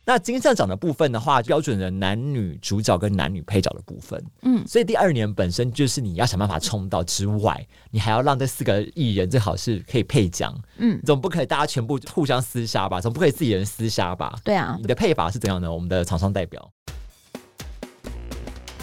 [0.06, 14.36] 那金像奖的部分的话，标准的男女主角跟男女配角的部分，嗯，所以第二年本身就是你要想办法冲到之外，你还要让这四个艺人最好是可以配奖，嗯，总不可以大家全部互相厮杀吧，总不可以自己人厮杀吧？
[14.44, 15.72] 对啊，你的配法是怎样的？
[15.72, 16.72] 我们的厂商代表。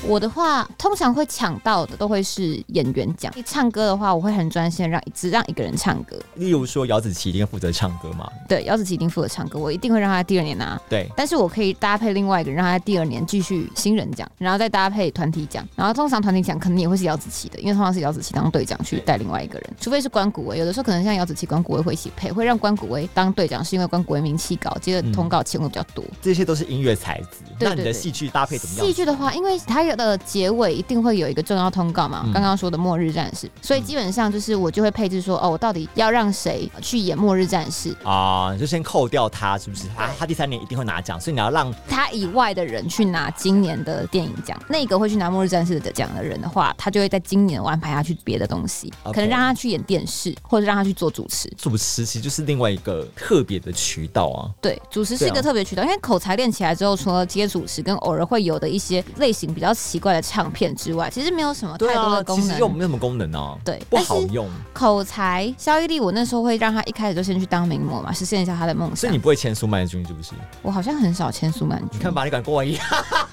[0.02, 3.32] 我的话，通常会抢到的都会是演员奖。
[3.44, 6.16] 唱歌的话，我会很专心，让只让一个人唱歌。
[6.34, 8.30] 例如说，姚子琪一定负责唱歌嘛？
[8.48, 10.80] 对，姚子琪一定负责唱歌，我一定会让他第二年拿。
[10.88, 15.66] 对，但是我可以搭配另外一个，让他第二年继续新人奖，然后再搭配团体奖。
[15.74, 20.58] 然后通常团体奖肯定也会是姚子琪的，因为通常是姚子琪当队长去带另外一个人，除非是关谷威。
[20.58, 26.04] 有的时候可能像姚子琪、关谷威会一起配，会让关谷威当队长，是因为关谷威名气高，接的通告钱会比较多。
[26.22, 27.42] 这些都是音乐才子。
[27.58, 28.86] 那你的戏剧搭配怎么样？
[28.86, 30.76] 戏剧的话，因为他有的结尾。
[30.76, 32.28] 一定会有一个重要通告嘛？
[32.34, 38.54] 刚刚说的末日战士，所以基本上就是我就会配置说，哦，我到底要让谁去演末日战士啊？
[38.58, 39.84] 就先扣掉他，是不是？
[39.96, 44.60] 他他第三年一定会拿奖，所以你要让他以外的人去拿今年的电影奖。
[44.68, 51.48] 那个会去拿末日战士的奖的人的话，他就会在今年安排他去别的东西，可能让他去演电视，或者让他去做主持。
[51.56, 54.50] 主持其实就是另外一个特别的渠道啊。
[54.60, 60.74] 对，主持是一个特别渠道，因为口才练起来之后，除了接主持跟偶尔会有的一些类型比较奇怪的唱片。
[60.76, 63.58] 之外，其实没有什么太多的功能，其实又没什么功能哦。
[63.64, 64.46] 对，不好用。
[64.74, 68.96] 口才，肖一丽，我那时候会让他一开始就先去当名模嘛，实现一下他的梦想。
[68.96, 70.32] 所以你不会签苏曼君是不是？
[70.62, 71.88] 我好像很少签苏曼君。
[71.92, 72.84] 你看吧，你敢跟我一样？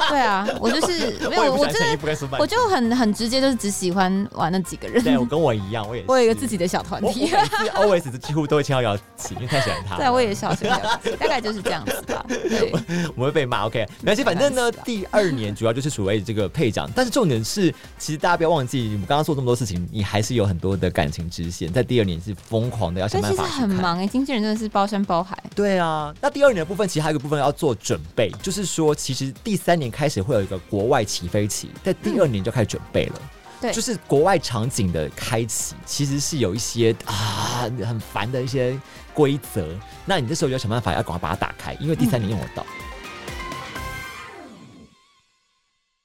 [0.10, 5.04] 对啊，我就是 没有，我真的，我就很很直接，就是只喜欢玩那几个人。
[5.04, 7.32] 对，我跟我一样，我也我有一个自己的小团体。
[7.76, 9.98] always 几乎都会签到姚琪，因为太喜欢他。
[9.98, 10.80] 对，我也小喜欢，
[11.20, 12.26] 大概就是这样子吧。
[12.28, 12.74] 对，
[13.16, 13.66] 我会被骂。
[13.66, 17.74] OK，没关系，反正呢，第二年主要就是所谓这个配奖，但是重点是。
[17.98, 21.72] 其实大家不要忘记，我们刚刚做这么多事情，你还是有很多的感情支线。
[21.72, 23.46] 在第二年是疯狂的要想办法。
[23.48, 25.38] 其实很忙哎，经纪人真的是包山包海。
[25.56, 33.22] 对啊，那第二年的部分其实还有一个部分要做准备，就是说，其实第三年开始会有一个国外起飞期，在第二年就开始准备了。
[33.62, 38.78] 对，就是国外场景的开启，其实是有一些啊很烦的一些
[39.14, 39.68] 规则。
[40.06, 42.66] 那你这时候就要想办法要赶快把它打开，因为第三年用得到。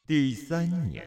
[0.09, 1.07] 第三年。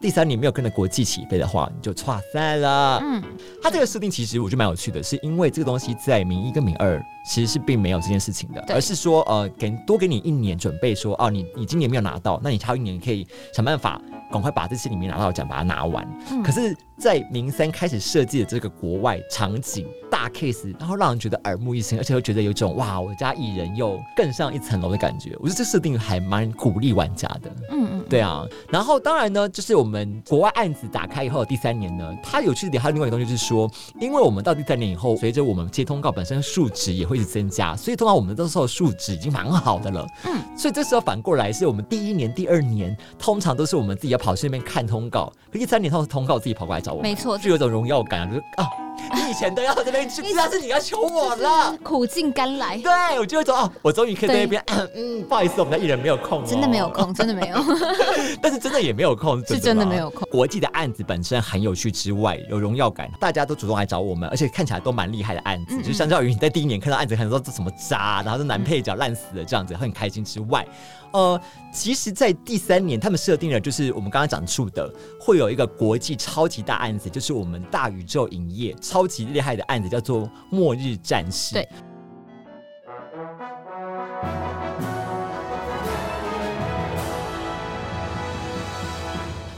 [0.00, 2.98] 第三年没有跟着国际起飞的话，你就差赛了。
[3.00, 3.22] 嗯，
[3.62, 16.06] 它这个设定其实我觉得蛮有趣的，是因为这个东西在名一跟名二其实是并没有这件事情的，而是说呃给多给你一年准备，说哦你你今年没有拿到，那你还有一年可以想办法赶快把这些里面拿到的奖把它拿完。
[16.44, 16.76] 可是。
[16.96, 25.36] 在明三开始设计的这个国外场景大 case，然后让人觉得耳目一新，而且又觉得有一种哇，我家艺人又更上一层楼的感觉。
[25.40, 27.50] 我觉得这设定还蛮鼓励玩家的。
[27.72, 28.46] 嗯嗯，对啊。
[28.68, 33.68] 然后当然呢，就是我们国外案子打开以后的第三年呢，它有趣的点还有另外一个东西，就是说，
[34.00, 40.06] 因为我们到第三年以后，随着我们接通告本身数值也会一直增加，所以通常我们这时候数值已经蛮好的了。
[40.24, 40.32] 嗯。
[40.56, 47.02] 所以这时候反过来，是我们第一年、第二年通常都是我们自己要跑去那边看通告，可第三年通常是通告自己跑过来找我。
[47.02, 47.36] 没错。
[47.38, 48.66] 就有种荣耀感啊，就是啊，
[49.14, 52.78] 你以前都要这边去，现在是你要求我了，苦尽甘来。
[52.78, 57.56] 对，我就会说哦，我终于可以在那边，嗯，不好意思，我们的艺人没有空，真的没有空，真的没有。
[58.40, 60.28] 但是真的也没有空，是真的没有空。
[60.30, 65.82] 国际的案子本身很有趣之外，有荣耀感，大家都主动来找我们，而且看起来都蛮厉害的案子。
[65.82, 70.66] 就相较于你在第一年看到案子，很多这什么渣，然后是男配角烂死了这样子，很开心之外。
[71.14, 71.40] 呃，
[71.72, 81.54] 其实，在第三年，他们设定了就是我们刚刚讲述的，会有一个国际超级大案子，就是我们大宇宙影业超级厉害的案子，叫做《末日战士》。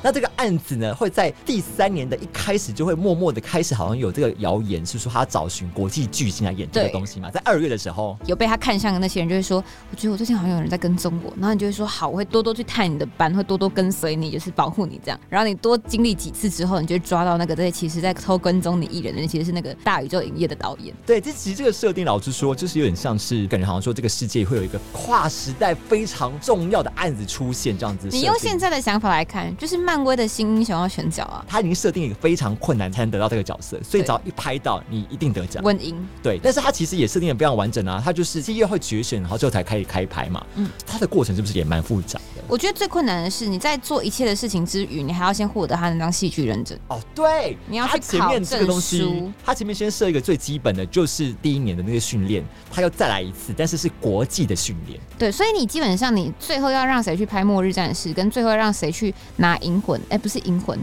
[0.07, 7.29] 那这个案子呢，会在第三年的一开始就会默默的开始，好像有这个谣言是说他找寻国际巨星来演这个东西嘛。
[7.29, 9.57] 在二月的时候，有被他看上的那些人就会说，
[9.91, 15.19] 我觉得我最近好像有人在跟踪我，然后你就会说好，我会多多去探你的班，会多多跟随你，就是保护你这样。
[15.29, 20.95] 然后你多经历几次之后，你就抓到那个在其实在偷跟踪你艺人的，人其实是那个大宇宙影业的导演。
[21.05, 28.07] 对，这其实这个设定，老实说，就是有点像是感觉好像说这个世界会有一个跨时代非常重要的案子出现这样子。
[28.13, 30.77] 你用现在的想法来看，就是漫威的新英雄。
[30.77, 35.63] 要选角啊，他已经设定一个非常困难才能得到这个角色，所以只要一拍到，你一定得奖。
[35.65, 40.45] 问赢对，但是他其实也设定的非常完整啊，他就是七月会决选，然后最后才开始开拍嘛。
[40.57, 42.43] 嗯，他的过程是不是也蛮复杂的？
[42.47, 46.79] 我觉得最困难的是你在做一切的事情之余，你还要先获得他那张戏剧认证。
[46.89, 49.33] 哦，对，你要去考证书。
[49.45, 55.01] 他前面先设一个最基本的，就是第一年的那个训练，他要再来一次，但是是国际的训练。
[55.19, 60.01] 对，所以你基本上你最后要让谁去拍《末日战士》，跟最后让谁去拿银魂？
[60.09, 60.79] 哎，不是银魂。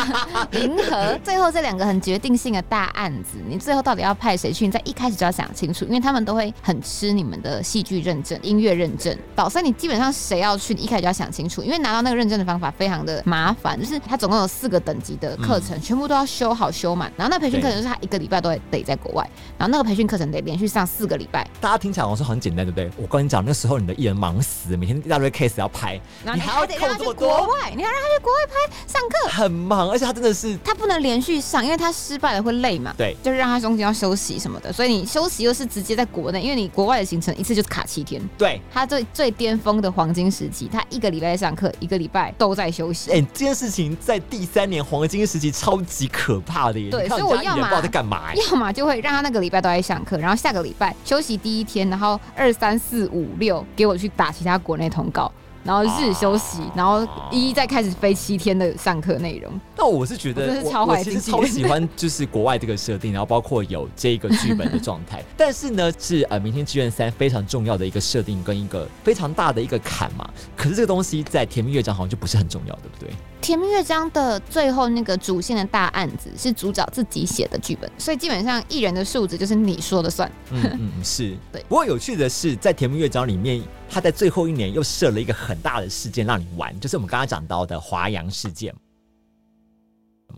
[0.52, 4.64] 银河最后这两个很决定性的大案子，你最后到底要派谁去？
[4.64, 9.16] 你在一开始就要想清楚，因为他们都会很吃你们的戏剧认证、音乐认证。
[9.36, 17.12] 导师，你基本上谁要去，你一开始就要想清楚，因为拿到那个认证的方法非常的麻烦，就是它总共有四个等级的课程，全部都要修好修满。
[17.16, 21.46] 然后那培训课程是他一个礼拜都会得在国外，然后那个培训课程得连续上四个礼拜。
[21.60, 22.90] 大家听起来好像很简单，对不对？
[22.96, 30.54] 我跟你讲，那时候你的艺人忙死，每天一大堆 case 要拍，你还要得让他去国外，你要让他去国外拍上课，很忙，而且他真的是。
[30.62, 32.92] 他不能连续上，因为他失败了会累嘛。
[32.98, 34.70] 对，就是让他中间要休息什么的。
[34.70, 38.20] 所以你休息又是直接在国内，因为你国外的行程一次就是卡七天。
[38.36, 43.10] 对，他最最巅峰的黄金时期，他一个礼拜在上课，一个礼拜都在休息。
[43.12, 46.90] 哎，这件事情在第三年黄金时期超级可怕的耶。
[46.90, 48.34] 对，所以我要么在干嘛？
[48.34, 55.32] 要么就会让他那个礼拜都在上课，然后下个礼拜休息第一天，然后二三四五六给我去打其他国内通告。
[55.68, 59.52] 然后日休息，然后一再开始飞七天的上课内容。
[59.76, 65.22] 那我是觉得，我其实超喜欢就是国外这个设定，然后包括有这个剧本的状态。
[65.36, 70.26] 但是呢，是呃《明天志愿三》非常重要的一个设定跟一个非常大的一个坎嘛。
[70.56, 73.10] 可是这个东西在《甜蜜乐章》好像就不是很重要，对不对？
[73.40, 80.30] 《甜蜜乐章》的最后那个主线的大案子是主角自己写的剧本，所以基本上艺人的数值就是你说的算。
[80.50, 81.64] 嗯嗯，是 对。
[81.68, 83.62] 不过有趣的是，在《甜蜜乐章》里面。
[83.90, 88.70] 他在最后一年又设了一个很大的事件让你玩，就是我们刚刚讲到的华阳事件。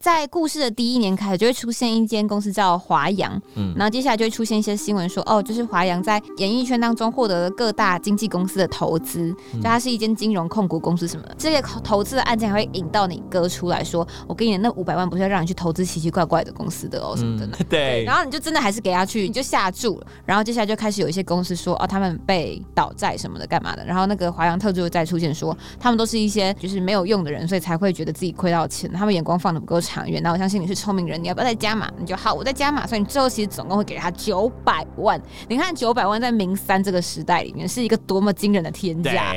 [0.00, 11.34] 在故事的第一年开始，就会出现一间公司叫华阳，嗯，然后接下来就会出现一些新闻说，哦，就是华阳在演艺圈当中获得了各大经纪公司的投资，就它是一间金融控股公司什么的。
[11.36, 17.46] 这个投资的案件还会引到你哥出来说，我给你的那五百万不是要让你去投资奇奇怪怪的公司的哦什么的。
[17.68, 20.06] 对，然后你就真的还是给他去，你就下注了。
[20.24, 23.84] 然后接下来就开始有一些公司说，哦，他们被倒债什么的，干嘛的？
[23.84, 29.78] 然后那个华阳特助再出现说，他们都是一些就是没有用的人，所以才会觉得自己亏到钱，他们眼光放的不够。
[29.89, 31.90] 长长远，那我相信你是聪明人，你要不要再加码？
[31.98, 35.20] 你就好，我再加码，所以你最后其实总共会给他九百万。
[35.48, 39.34] 你看九百万在明三这个时代里面是一个多么惊人的天价。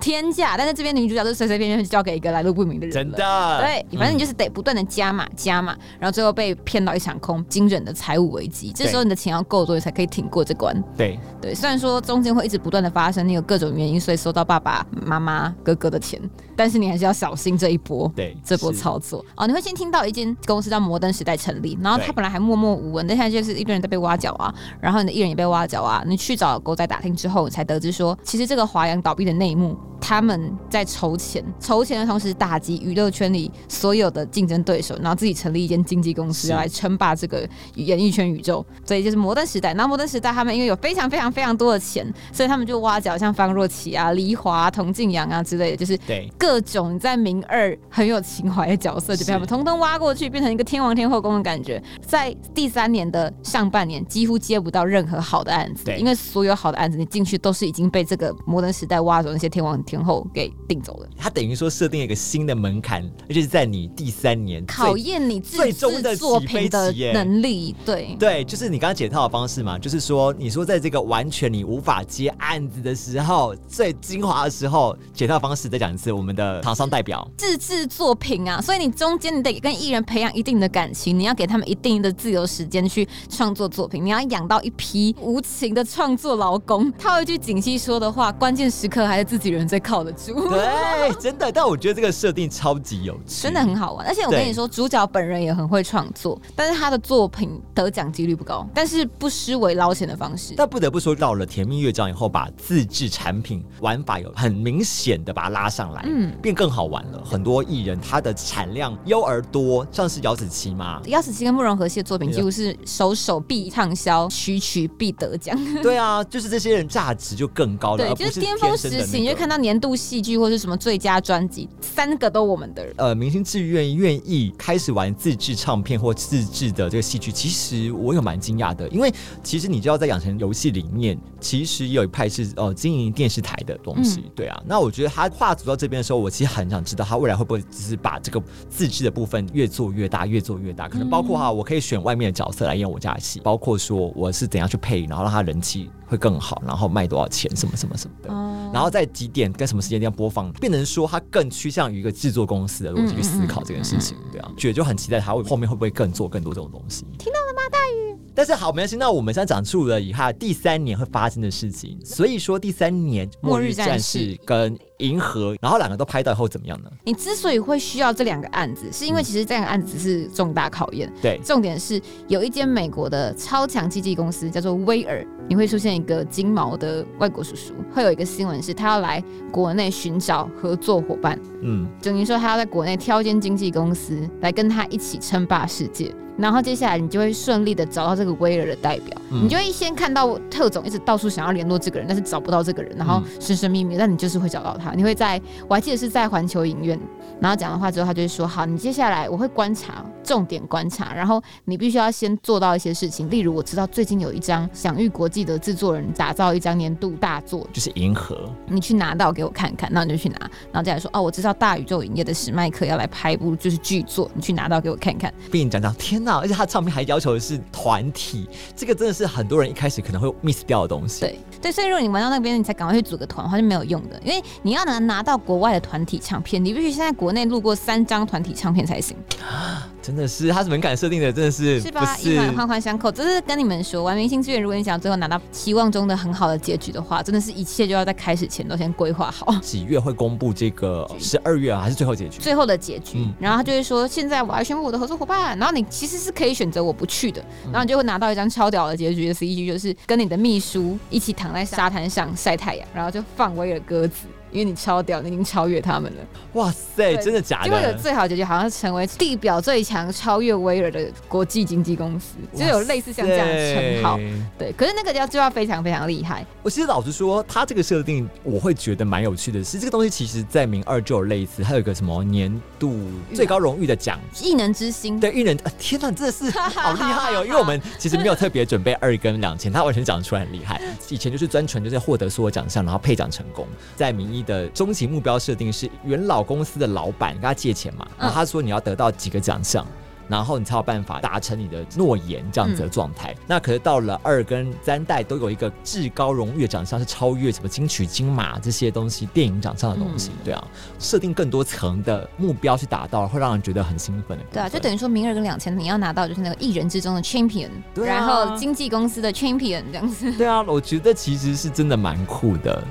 [0.00, 8.72] 天价，但是这边女主角就随随便便就交给一个来路不明的人，真的，对，反正你就是得不断的加码加码，然后最后被骗到一场空，惊人的财务危机。
[8.72, 10.74] 这时候你的钱要够多，你才可以挺过这关。
[10.96, 16.20] 对对，虽然说中间会一直不断的发生，你有各种原因，所以收到爸爸妈妈哥哥的钱，
[16.56, 19.46] 但是你还是要小心这一波，对这波操作哦。
[19.46, 29.76] 你会先听到一间公司叫摩登时代成立，然后他本来还默默无闻，但现在就是一堆人在被挖角啊，然后你的艺人也被挖角啊，你去找狗仔打听之后，才得知说，其实这个华阳倒闭的内幕。
[30.00, 38.64] 他们在筹钱，筹钱的同时打击娱乐圈里所有的竞争对手，然后自己成立一间经纪公司来称霸这个演艺圈宇宙。
[38.84, 39.72] 所以就是摩登时代。
[39.74, 45.98] 然后摩登时代他们因为有非常非常非常多的钱，所以他们就挖角像方若琪啊、黎华、童静阳啊之类的，就是
[46.38, 51.82] 各种在明二很有情怀的角色，就被他们通通挖过去，变成一个天王天后宫的感觉。
[52.06, 59.79] 在第三年的上半年，几乎接不到任何好的案子，因为所有好的案子你进去都是已经被这个摩登时代挖走那些天王。
[59.84, 67.74] 天后给定走了，他等于说设定一个新的门槛，而且是在你第三年考验你最终的作品的能力。
[67.84, 86.90] 对对，就是你刚刚解套的方式嘛，就是说你说在这个完全你无法接案子的时候，最精华的时候，解套方式再讲一次，我们的厂商代表自制作品啊，所以你中间你得跟艺人培养一定的感情，你要给他们一定的自由时间去创作作品，你要养到一批无情的创作劳工。
[86.92, 89.80] 套一句锦溪说的话，关键时刻还是自己人在。
[89.80, 91.50] 靠得住，对，真的。
[91.50, 94.06] 但我觉得这个设定超级有趣，真的很好玩。
[94.06, 100.52] 而且我跟你说，主角本人也很会创作，但是他的作品得奖几率不高，但是不失为捞钱的方式。
[100.54, 107.24] 但不得不说，到了《甜蜜乐章》以后，把自制产品玩法有很明显的把它拉上来，嗯，变更好玩了。
[107.24, 115.58] 很多艺人他的产量优而多，像是姚子琪嘛，姚子琪跟慕容和系的作品几乎是首首必畅销，曲曲必得奖。
[115.82, 122.94] 对啊，就是这些人价值就更高了，对，就是巅峰时期，你就看到年度戏剧或是什么最佳专辑，三个都我们的人。
[122.96, 134.62] 呃，明星自愿愿意开始玩自制唱片或自制的这个戏剧，其实我有蛮惊讶的，因为其实你知道，在养成游戏里面，其实有一派是呃经营电视台的东西，对啊。
[134.66, 148.28] 那我觉得他跨组到这边的时候，我其实很想知道他未来会不会只是把这个自制的部分越做越大，越做越大，可能包括哈，我可以选外面的角色来演我家的戏，包括说我是怎样去配，然后让他人气会更好，然后卖多少钱，什么什么什么的，
[148.72, 150.00] 然后在几点跟什么时间。
[150.00, 157.04] 要播放，变成说它更趋向于一个制作公司的逻辑去思考这件事情，对啊，觉得就很期待它会后面会不会更做更多这种东西。
[157.18, 158.16] 听到了吗，大宇？
[158.34, 158.96] 但是好，没关系。
[158.96, 164.74] 那我们现在讲述了以下第三年会发生的事情，所以说第三年末日战士跟。
[165.00, 166.90] 银河，然后两个都拍到以后怎么样呢？
[167.04, 171.12] 你之所以会需要这两个案子，是因为其实这两个案子是重大考验。
[171.20, 181.38] 对，重点是有一间美国的超强经纪公司叫做威尔，你会出现一个金毛的外国叔叔，会有一个新闻是他要来国内寻找合作伙伴。
[181.62, 186.14] 嗯，等于说他要在国内挑一间经纪公司来跟他一起称霸世界。
[186.38, 194.89] 然后接下来你就会顺利的找到这个威尔的代表，你就会先看到特种一直到处想要联络这个人，但是找不到这个人，然后神神秘秘，但你就是会找到他。
[194.94, 196.98] 你会在，我还记得是在环球影院，
[197.40, 210.38] 然后讲完话之后，他就会说：好，你接下来我会观察，重点观察，然后你必须要先做到一些事情，例如我知道最近有一张享誉国际的制作人打造一张年度大作，就是银河，你去拿到给我看看，那你就去拿，
[210.72, 216.38] 然后再来说哦，我知道大宇宙影业的史迈克要来拍一部就是剧作，你去拿到给我看看，并讲到天哪！
[216.38, 221.20] 而且他唱片还要求的是团体，这个真的是很多人一开始可能会 miss 掉的东西。
[221.20, 224.20] 对对，所以如果你玩到那边，你才赶快去组个团的话，是没有用的。
[224.24, 229.16] 因为你要能拿到国外的团体唱片，你必须现在国内录过三张团体唱片才行。
[230.02, 232.16] 真的是，它是门槛设定的，真的是是吧？
[232.22, 233.12] 一环环环相扣。
[233.12, 239.54] 就是跟你们说，玩明星资源，如果你想最后拿到期望中的很好的结局的话，真的是一切就要在开始前都先规划好。
[239.60, 241.08] 几月会公布这个？
[241.18, 242.38] 十二月啊，还是最后结局？
[242.40, 243.28] 最后的结局。
[243.38, 245.56] 然后他就会说，现在我要宣布我的合作伙伴。
[245.58, 254.26] 然后你其实是可以选择我不去的，然后你就会拿到一张超屌的结局的 CG，就是跟你的秘书一起躺在沙滩上晒太阳，然后就放威了鸽子。
[254.52, 256.18] 因为你超屌，你已经超越他们了。
[256.54, 257.68] 哇塞，真的假的？
[257.68, 264.18] 就会有最好结局，好像成为地表最强、超越威尔的国际经纪公司，就有类似像这样的称号。
[264.58, 266.44] 对，可是那个要就要非常非常厉害。
[266.62, 269.62] 我其实老实说，他这个设定我会觉得蛮有趣的。
[269.62, 272.96] 是这个东西，其实在明二就有类似，还有一个什么年度
[273.32, 275.20] 最高荣誉的奖——异能之星。
[275.20, 277.44] 对，异能，天哪，真的是好厉害哦！
[277.46, 280.80] 因为我们其实没有特别准备二跟两千，他完全讲得出来很厉害。
[281.08, 289.86] 以前就是专纯就是获得所有奖项，然后配奖成功，在名义的终极目标设定是元老公司的老板跟他借钱嘛，然后他说你要得到几个奖项，
[290.28, 293.34] 然后你才有办法达成你的诺言这样子的状态。
[293.46, 300.64] 那可是到了二跟三代都有一个至高荣誉奖项，是超越什么金曲、金马这些东西，电影奖项的东西，对啊，
[300.98, 304.44] 设定更多层的目标去达到，会让人觉得很兴奋的。
[304.52, 310.32] 对啊，就等于说明二跟两千，你要拿到就是那个艺人之中的 champion，然后经纪公司的 champion 这样子。
[310.34, 312.82] 对啊，我觉得其实是真的蛮酷的。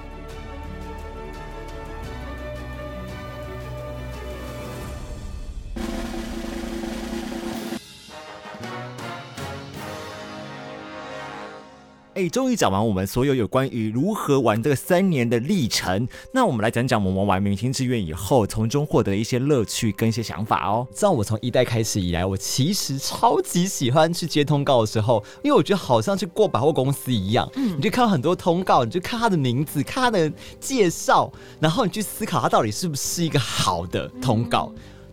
[12.19, 16.05] 哎，终于讲完我们所有有关于如何玩这个三年的历程。
[16.33, 20.85] 那我们来讲讲我们玩明星志愿以后，从中获得一些乐趣跟一些想法哦。
[20.93, 27.49] 知道我从一代开始以来，我其实超级喜欢去接通告的时候，因为我觉得好像去过百货公司一样。
[27.55, 34.69] 嗯，你就看到很多通告，你就看他的名字，看他的介绍，然后你去思考他到底是不是一个好的通告。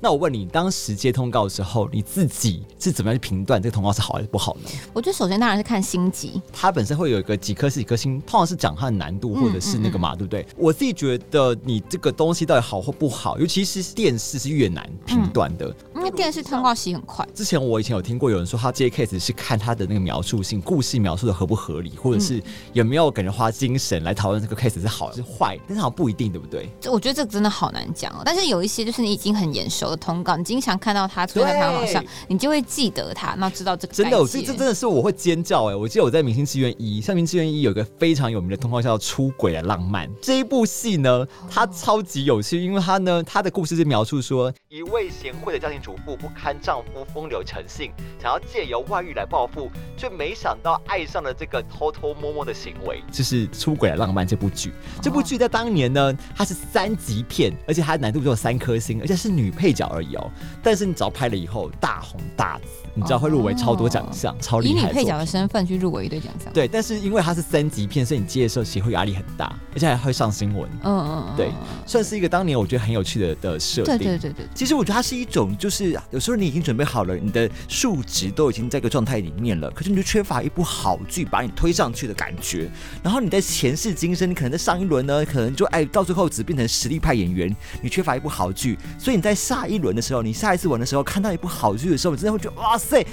[0.06, 4.70] 那我问你，当时接通告的时候，你自己是怎么样去评断这个通告是好还是不好呢？
[4.92, 10.46] 我觉得首先当然是看星级，它本身会有一个几颗是几颗星，通常是讲它的难度或者是那个嘛，对不对？
[10.56, 17.26] 我自己觉得你这个东西到底好或不好，尤其是电视是越难评断的，因为电视通告期很快。
[17.34, 22.40] 之前我以前有听过有人说，他接 case 是看他的那个描述性，故事描述的合不合理，或者是
[22.72, 26.70] 有没有感觉花精神来讨论这个 case 是好是坏，但是好像不一定，对不对？
[26.80, 28.22] 这我觉得这个真的好难讲哦。
[28.24, 30.76] 但是有一些就是你已经很眼熟的通告，你经常。
[30.78, 35.74] 看到他出在排行榜上，你就会记得他，那知道这个真的，这这真的是我会尖叫哎！
[35.74, 40.06] 我记得我在《明星志愿一》，《明星志愿一》有个非常有名的通告叫《出轨的浪漫》。
[40.20, 47.90] 这一部戏呢，它超级有趣，因为它呢，它的故事是描述说，一位贤惠的家庭主妇不堪丈夫风流成性，
[48.20, 54.72] 想要借由外遇来报复，却没想到爱上了这个偷偷摸摸的行为，就是《出轨的浪漫》这部剧。
[55.00, 60.30] 这部剧在当年呢，它是三级片，而且它的难度只有三颗星，而且是女配角而已哦。
[60.62, 64.80] 但是你只要拍了以后大红大紫，你知道会入围超多奖项，超厉害。
[64.80, 66.50] 以你配角的身份去入围一堆奖项。
[66.50, 70.68] 对，但是因为它是三级片，所以你接的时候其实会压力很大，而且还会上新闻。
[70.82, 71.36] 嗯嗯嗯。
[71.36, 71.52] 对，
[71.86, 73.98] 算是一个当年我觉得很有趣的的设定。
[73.98, 74.46] 对对对对。
[74.54, 82.70] 其实我觉得它是一种，就是有时候你已经准备好了，你的数值都已经在一个状态里面了，可是你就缺乏一部好剧把你推上去的感觉。
[83.02, 91.06] 然后你在前世今生，你可能在上一轮呢，可能就哎到最后只变成实力派演员，你缺乏一部好剧，所以你在下一轮的时候，你下一次玩的时候。
[91.06, 93.04] 看到一部好剧的时候，你真的会觉得哇塞，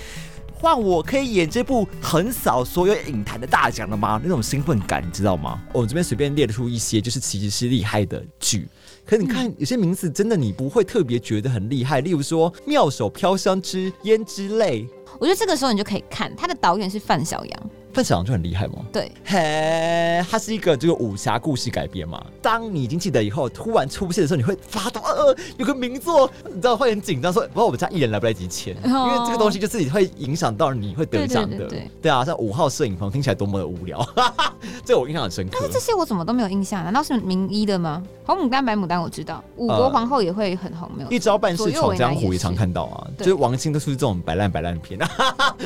[0.53, 4.21] 换我可以演这部横扫所有影坛的大奖了吗？
[4.23, 5.59] 那种兴奋感，你知道吗？
[5.73, 8.67] 我这边随便列出一些，就是其实是厉害的剧。
[9.05, 11.99] 可你看有些名字，真的你不会特别觉得很厉害。
[11.99, 14.83] 例如说《妙手飘香之胭脂泪》，
[15.19, 17.69] 我觉得这个时候你就可以看，他的导演是范晓阳。
[17.93, 18.79] 范晓阳就很厉害吗？
[18.91, 22.23] 对，嘿，他是一个这个武侠故事改编嘛。
[22.41, 31.69] 当你已经记得以后，突然出现的时候，你会发抖，呃，有个名作，你知道会很紧张，说，不知道我们家艺人来不来及签，因为这个东西就自己会影响到你会得奖的。
[32.01, 34.03] 对啊，像五号摄影棚听起来多么的无聊，
[34.83, 35.51] 这我印象很深刻。
[35.59, 36.83] 但是这些我怎么都没有印象？
[36.83, 38.01] 难道是名医的吗？
[38.25, 41.09] 红牡丹、白牡丹我知道，五国皇后也会很红，没有？
[41.11, 44.97] 一招半式闯江湖也常看到啊，就是王晶都是这种摆烂摆烂片。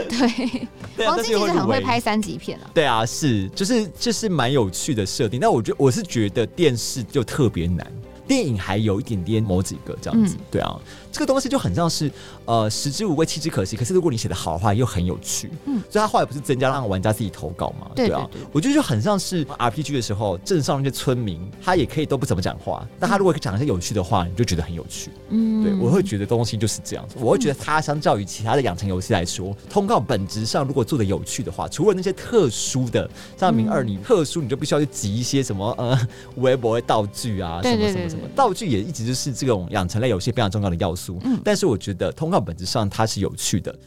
[0.10, 0.68] 对，
[1.06, 2.70] 王晶其实很会拍三级片啊。
[2.74, 5.40] 对啊，是，就是就是蛮有趣的设定。
[5.40, 7.86] 但我觉得我是觉得电视就特别难，
[8.28, 10.36] 电影还有一点点某几个这样子。
[10.52, 10.80] 对啊。
[11.18, 12.12] 这个东西就很像是，
[12.46, 13.76] 呃，食之无味，弃之可惜。
[13.76, 15.50] 可是如果你写的好的话，又很有趣。
[15.66, 17.90] 嗯，所以他后来不是增加让玩家自己投稿嘛？
[17.96, 25.10] 对啊，我觉得就很像是 RPG 的时候，镇上那些村民，他也可以都不怎么讲话，但他如果讲一些有趣的话，你就觉得很有趣。
[25.30, 27.16] 嗯，对，我会觉得东西就是这样子。
[27.18, 36.00] 我会觉得它相较于其他的养成游戏来说，通告本质上如果做的有趣的话，除了那些特殊的，像明二你特殊，你就必须要去集一些什么呃
[36.36, 41.07] 微博的道具啊，什么什么什么道具，也一直就是这种养成类游戏非常重要的要素。
[41.24, 43.78] 嗯，但是我觉得通告本质上它是有趣的。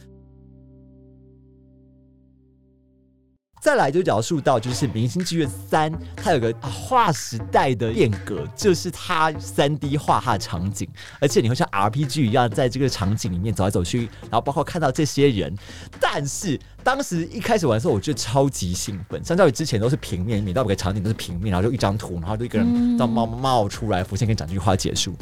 [3.61, 15.55] 再来就描述到，就是《明星志愿三》，它有个划时代的变革，就是它三 D 画它的场景，而且你会像 RPG 一样在这个场景里面走来走去，然后包括看到这些人。
[15.99, 25.13] 但是当时一开始玩的时候，我觉得超级兴奋，相较于之前都是平面，每到每个场景都是平面，然后就一张图，然后就一个人到冒冒出来浮现，跟讲这句话结束。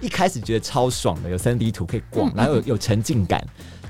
[0.00, 3.44] 一开始觉得超爽的，有三 D 图可以逛，然后有有沉浸感。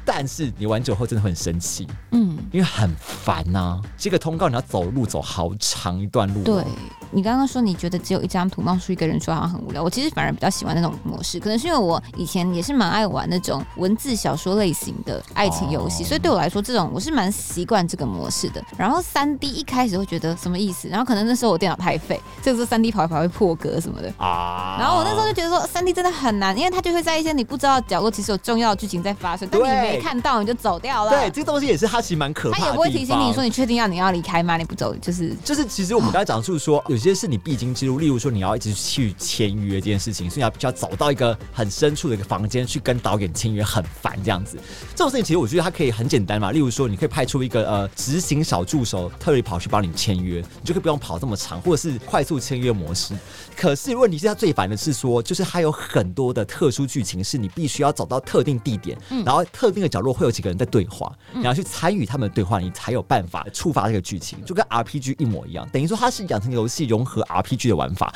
[0.08, 3.80] 但是你玩久后真的很生气，嗯，因为很烦呐。
[3.96, 6.62] 这个通告你要走路走好长一段路，对，
[7.10, 18.62] 你刚刚说你觉得只有一张图冒出一个人说好像很无聊，我其实反而比较喜欢那种模式，可能是因为我以前也是蛮爱玩那种文字小说类型的爱情游戏，所以对我来说这种我是蛮习惯这个模式的。
[18.76, 24.76] 然后三 D 一开始会觉得什么意思，然后可能那时候我电脑太废，这个是三 D 跑一跑会破格什么的啊。
[24.78, 31.10] 然后我那时候就觉得说三 D 真的很难，因为它就会在一些你不知道角落其实有重要的剧情在发生，但你没看到你就走掉了。
[31.10, 32.64] 对，这个东西也是它其实蛮可怕的。
[32.64, 34.56] 它也不会提醒你说你确定要你要离开吗？
[34.56, 44.56] 你不走就是就是，其实我们刚才讲述说有些是你必经之路，例如说你要一直去签约这件事情，所以你要要找到一个很深处的一个房间去跟导演签约，很烦这样子。
[44.92, 53.14] 这种事情其实我觉得它可以很简单嘛，例如说你可以派出一个呃执行小助手特意跑去帮你签约，你就可以不用跑这么长，或者是快速签约模式。
[53.54, 65.68] 可是问题是他最烦的是说，就是它有很多的特殊剧情，是你必须要找到特定地点，然后特定的角落会有几个人在对话，你要去参与他们的对话，你才有办法触发这个剧情，就跟 RPG 一模一样。
[65.72, 68.14] 等于说它是养成游戏融合 RPG 的玩法，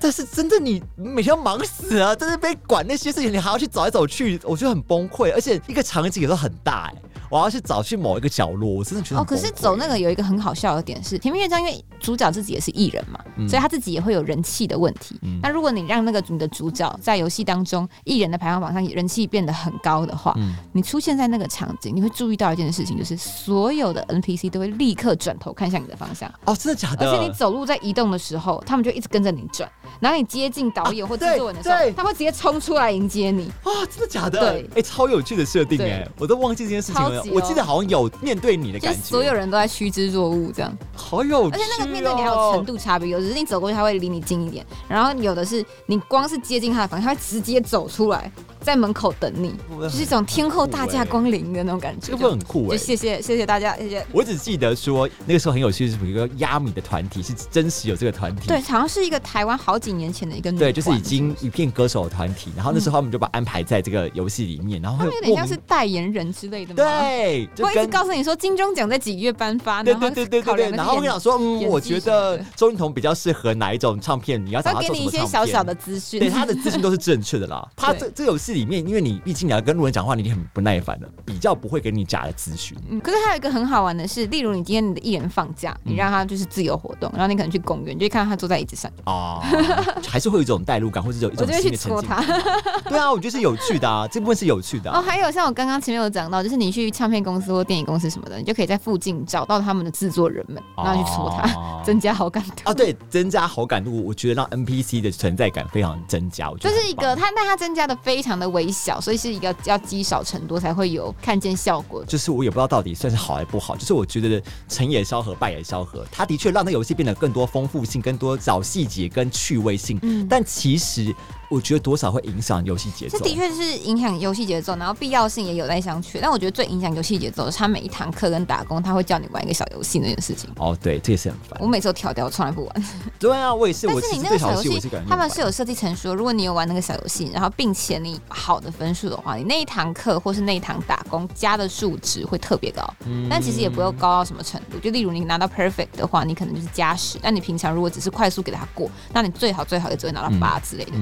[0.00, 5.32] 但是真的你每天要忙死啊，在那边管那些事情，你还要去走来走去，我觉得很崩溃。
[5.32, 6.94] 而且一个场景也都很大哎。
[7.30, 9.24] 我要去找去某一个角落，我真的觉得哦。
[9.24, 15.18] 可是走那个有一个很好笑的点是，甜蜜乐章因为主角自己也是艺人嘛，所以他自己也会有人气的问题。
[15.42, 20.34] 那如果你让那个你的主角在游戏当中艺人的排行榜上人气变得很高的话，
[20.72, 26.32] 你出现在那个场景，你会注意到一件事情，就是所有的 NPC 都会立刻转头看向你的方向。
[26.44, 27.10] 哦，真的假的？
[27.10, 29.70] 而且你走路在移动的时候，他们就一直跟着你转。
[30.00, 33.50] 然后你接近导演或制作人的时候，他会直接冲出来迎接你。
[33.64, 34.38] 哇，真的假的？
[34.40, 37.17] 对，哎，超有趣的设定哎，我都忘记这件事情了。
[37.32, 38.08] 我记得好像有。
[38.20, 41.56] 面对你的感觉，所有人都在趋之若鹜，这样好有趣。
[41.56, 48.30] 而且那个面对你还有程度差别，有的是你走过去他会离你近一点，然后有的是你光是接近他的房间，他会直接走出来。
[48.60, 52.76] 在门口等你，就是一种天后大驾光临的那种感觉，这个会很酷哎！
[52.76, 54.04] 谢谢谢谢大家，谢谢。
[54.12, 58.48] 我只记得说那个时候很有趣，是有一个压米的团体，是真实有这个团体。
[58.48, 62.50] 对，好像是一个台湾好几年前的一个对，就是已经一片歌手的团体。
[62.56, 66.76] 然后那时候他们就把安排在这个游戏里面，然后会有点像是代言人之类的吗？
[66.76, 70.70] 对，会一直告诉你说金钟奖在几月颁发，对对对对对对。
[70.70, 74.44] 然后我想说，嗯，我觉得周云彤比较适合哪一种唱片？
[74.44, 77.66] 你要找他给你一些小小的资讯，对他的资讯都是正确的啦。
[77.76, 82.76] 他这这游戏里面，因为你毕竟你要跟路人讲话，你很不耐烦的，比较不会给你假的资讯。
[82.88, 89.42] 嗯，可是还有一个很好玩的是，例如你今天你的艺人放假，你让他就是自由活动，然后你可能去公园，就看到他坐在椅子上哦，
[90.06, 92.08] 还是会有一种代入感，或者有一种新的沉浸。
[92.88, 94.90] 对啊，我觉得是有趣的啊，这部分是有趣的。
[94.90, 102.74] 哦，还有像我刚刚前面有讲到，就是你去唱片公司或电影公司什么的，你就可以在附近找到他们的制作人们，然后去戳他， 增加好感度啊。
[102.74, 106.50] 对，增加好感度，我觉得让 NPC 的存在感非常增加。
[106.50, 112.04] 我觉得就是一个它，但它增加的非常的微小，所以是一个要积少成多才会有看见效果。
[112.04, 113.76] 就是我也不知道到底算是好还是不好。
[113.76, 119.98] 就是我觉得成也萧何，败也萧何，它的确让那游戏变得更多丰富性、更多找细节跟趣味性。
[120.02, 121.14] 嗯，但其实。
[121.48, 126.18] 我觉得多少会影响游戏节奏，这的确是影响游戏节奏，然后必要性也有待商榷。
[126.20, 130.50] 但我觉得最影响游戏节奏的是，他每一堂课跟打工，他会叫你玩一个小游戏那件事情。
[130.56, 131.58] 哦，对，这也是很烦。
[131.60, 132.84] 我每次都调掉，从来不玩。
[133.18, 133.86] 对啊，我也是。
[133.86, 142.82] 但是你那个小游戏，他们是有设计成说，如果你有玩那个小游戏，然后并且你好的分数的话，你那一堂课或是那一堂打工加的数值会特别高。
[143.06, 143.26] 嗯。
[143.30, 147.18] 但其实也不用高到什么程度，就例如你拿到 perfect 的话，你可能就是加十。
[147.22, 150.92] 但你平常如果只是快速给他过，那你最好最好也只会拿到八之类的。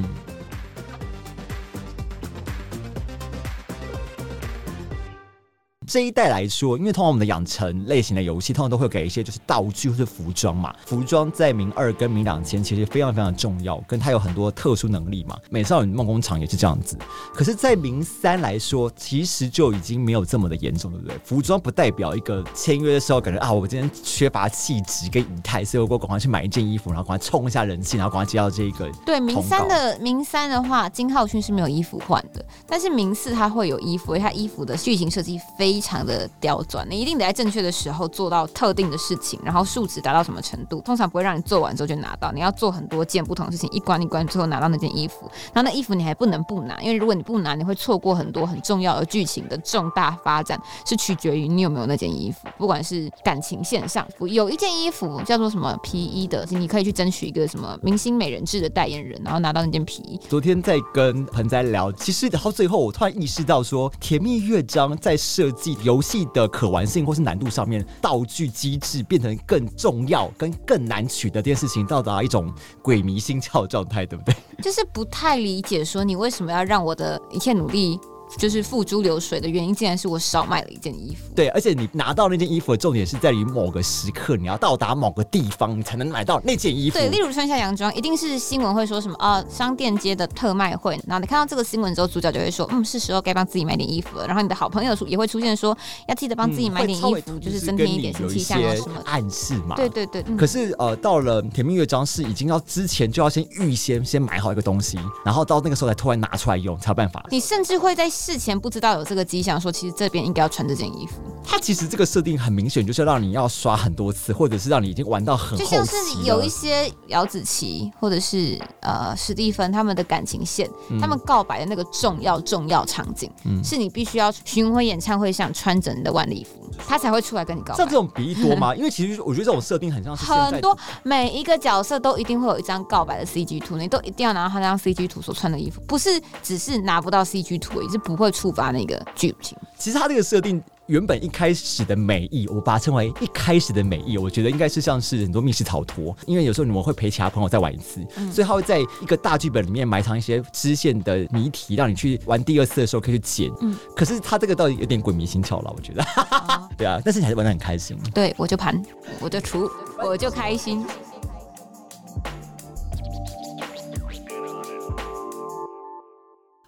[5.97, 10.71] 这一代来说，因为通常我们的养成类型的游戏，通常都会给一些就是道具或者服装嘛。
[10.85, 15.39] 服装在明二跟明两千其实非常非常重要，跟它有很多特殊能力嘛。
[15.49, 16.99] 美少女梦工厂也是这样子。
[17.33, 21.17] 可是，在明三来说，其实就已经没有这么的严重，对不对？
[21.25, 28.87] 服装不代表一个签约的时候感觉啊，我今天缺乏气质跟仪态，所以我赶快去买一件衣服，然后赶快冲一下人气，然后赶快接到这一个。
[29.07, 35.77] 对，明三的明三的话，金浩勋是没有衣服换的，但是明四他会有衣服，因为他衣服的剧情设计非。
[35.77, 42.33] 非常的刁钻，你一定得在正确的时候做到特定的事情，然后数值达到什么程度，通常不会让你做完之后就拿到。
[42.33, 45.31] 你要做很多件不同的事情，一关一关，最后拿到那件衣服。
[45.55, 52.49] 然后那衣服你还不能不拿，因为如果你不拿，你会错过很多很重要的剧情的重大发展，是取决于你有没有那件衣服。
[52.59, 60.21] 不管是感情线上，有一件衣服叫做什么皮衣的，你可以去争取一个什么明星美人志的代言人，然后拿到那件皮衣。
[60.29, 65.76] 昨天在跟盆栽聊，其实到最后我突然意识到说，甜蜜乐章在设计。
[65.83, 72.53] 游戏的可玩性或是难度上面，道具机制变成更重要、跟更难取得这件事情，到达一种
[72.83, 74.35] 鬼迷心窍的状态，对不对？
[74.63, 77.99] 就是不太理解，说你为什么要让我的一切努力。
[78.39, 81.33] 就是付诸流水的原因，竟然是我少买了一件衣服。
[81.35, 86.99] 对，而且你拿到那件衣服的重点是在于某个时刻，你要到达某个地方，你才能买到那件衣服。
[86.99, 90.99] 对，例如穿下洋装，一定是新闻会说什么啊，商店街的特卖会。
[91.07, 94.27] 然后你看到这个新闻之后，主角就会说，嗯，是时候该帮自己买点衣服了。
[94.27, 95.77] 然后你的好朋友也会出现说，
[96.09, 99.77] 要记得帮自己买点衣服，就是增添一点新气象啊什么暗示嘛。
[99.77, 100.23] 对对对。
[100.37, 107.25] 可是呃，到了甜蜜乐章是已经要之前就要先预先先买好一个东西，然后到那个时候才突然拿出来用才有办法。
[107.31, 111.21] 你甚至会在事前不知道有这个迹象，说其实这边应该要穿这件衣服。
[111.45, 115.95] 它其实这个设定很明显，就是让你要刷很多次，或者是让你已经玩到很就像是
[116.25, 120.69] 有一些姚子琪或者是呃史蒂芬他们的感情线，
[121.01, 123.31] 他们告白的那个重要重要场景，
[123.63, 127.77] 是你必须要巡回演唱会上穿着你的晚礼服，他才会出来跟你告白。
[127.77, 128.75] 像这种比例多吗？
[128.75, 139.59] 因为其实我觉得这种设定很像是很多每一个角色都一定会有一张告白的 CG 图，你都一定要拿到他那张 CG 图所穿的衣服，不是只是拿不到 CG 图，也是不会触发那个剧情。
[139.77, 140.63] 其实他这个设定。
[140.87, 153.51] 原本一开始的美意，我把它称为一开始的美意，我觉得应该是像是很多密室逃脱，因为有时候你们会陪其他朋友再玩一次，所以他会在一个大剧本里面埋藏一些支线的谜题，让你去玩第二次的时候可以去解。
[153.63, 156.05] 嗯，可是他这个倒有点鬼迷心窍了，我觉得。
[156.79, 157.99] 对啊，但是你还是玩的很开心。
[158.15, 158.81] 对，我就盘，
[159.19, 160.87] 我就除，我就开心。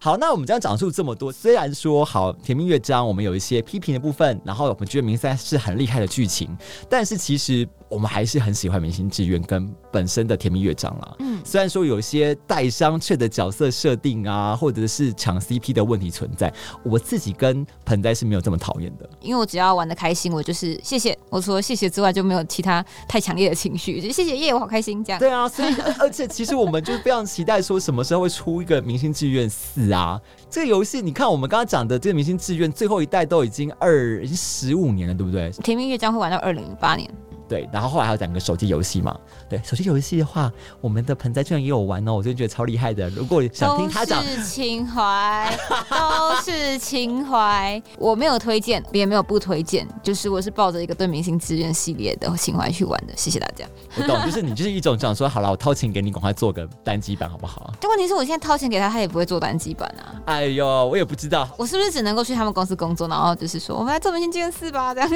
[0.01, 6.57] 好，那我们这样讲述这么多，虽然说好甜蜜乐章，我们有一些批评的部分，然后我们觉得明三是很厉害的剧情，
[6.88, 7.68] 但是其实。
[7.89, 11.16] 我们还是很喜欢《明星志愿》跟本身的《甜蜜乐章》啦。
[11.20, 19.09] 嗯，虽然说有些带商榷的角色设定啊，或者是抢 CP 的问题存在，我自己跟盆栽是没有这么讨厌的。
[19.20, 21.16] 因为我只要玩的开心，我就是谢谢。
[21.30, 24.01] 我除了谢谢之外，就没有其他太强烈的情绪。
[24.01, 25.18] 就谢谢耶，我好开心这样。
[25.18, 30.20] 对啊，所以而且其实我们就是非常期待说什么时候会出一个《明星志愿四》啊。
[30.51, 35.51] 这个游戏你看，我们刚刚讲的这个《明星志愿》最后一代都已经二已经十五年了，对不对？
[35.62, 37.09] 《甜蜜乐章》会玩到二零零八年。
[37.49, 39.16] 对，然后后来还有两个手机游戏嘛。
[39.49, 43.09] 对，手机游戏的话，我们的盆栽居然也有玩哦，我真的觉得超厉害的。
[43.11, 47.82] 如果想听他讲，都是情怀，都是情怀。
[47.99, 53.14] 我没有推荐，也没有不推荐，就是我是抱着一个对明星志愿系列的情怀去玩的。
[53.16, 53.64] 谢谢大家。
[53.96, 57.72] 我懂，就是你就是一种想说，好了，我掏钱给你，赶快做个单机版好不好？
[57.80, 60.20] 但问题是我现在掏钱给他，他也不会做单机版啊。
[60.26, 65.11] 哎呦，我也不知道，我是不是只能够去他们公司工作，然后就是说，我们来做明星志愿四吧，这样。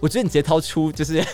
[0.00, 1.24] 我觉得你直接掏出就是。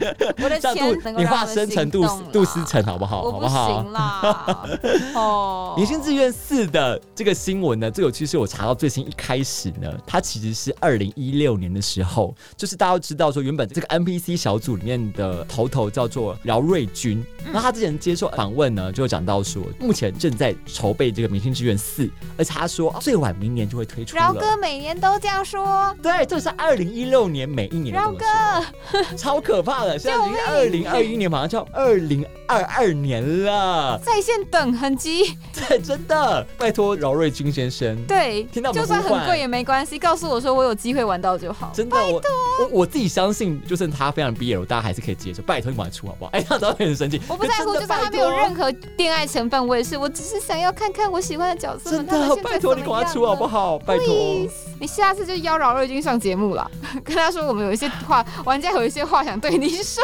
[0.42, 3.30] 我的钱你化身成杜杜思成好不好？
[3.30, 3.82] 好不好？
[3.82, 4.66] 行啦。
[5.14, 24.16] 哦，明星志愿四的这个新闻呢，最有趣是我查到最新一开始呢，它其实是二零一六年的时候，就是大家都知道说，原本这个 NPC 小组里面的头头叫做饶瑞军，那他之前接受访问呢，就讲到说，目前正在筹备这个明星志愿四，而且他说最晚明年就会推出。
[24.16, 25.94] 饶哥每年都这样说。
[26.02, 27.94] 对，这是二零一六年每一年。
[27.94, 28.26] 饶哥，
[29.16, 30.16] 超可怕的，现在。
[30.26, 35.36] 已经二零二一年，马上就要二零二二年了，在线等很急。
[35.54, 37.96] 对，真的，拜托饶瑞军先生。
[38.06, 41.70] 对，听到就算很贵也没关系，告诉我说我有机会玩到就好。
[41.74, 42.12] 真的，我
[42.60, 45.42] 我我自己相信，就算他非常 BL，大家还是可以接受。
[45.42, 46.30] 拜托你玩出好不好？
[46.34, 47.20] 哎，他都会很生气。
[47.28, 51.90] 我不在乎，就算他没有任何恋爱成分，我也是，我只是想要看看我喜欢的角色。
[51.90, 53.78] 真的，拜托你管他出好不好？
[53.78, 54.06] 拜托，
[54.80, 56.68] 你下次就邀饶瑞军上节目了，
[57.04, 60.02] 跟他说我们有一些话，玩家有一些话想对你你说。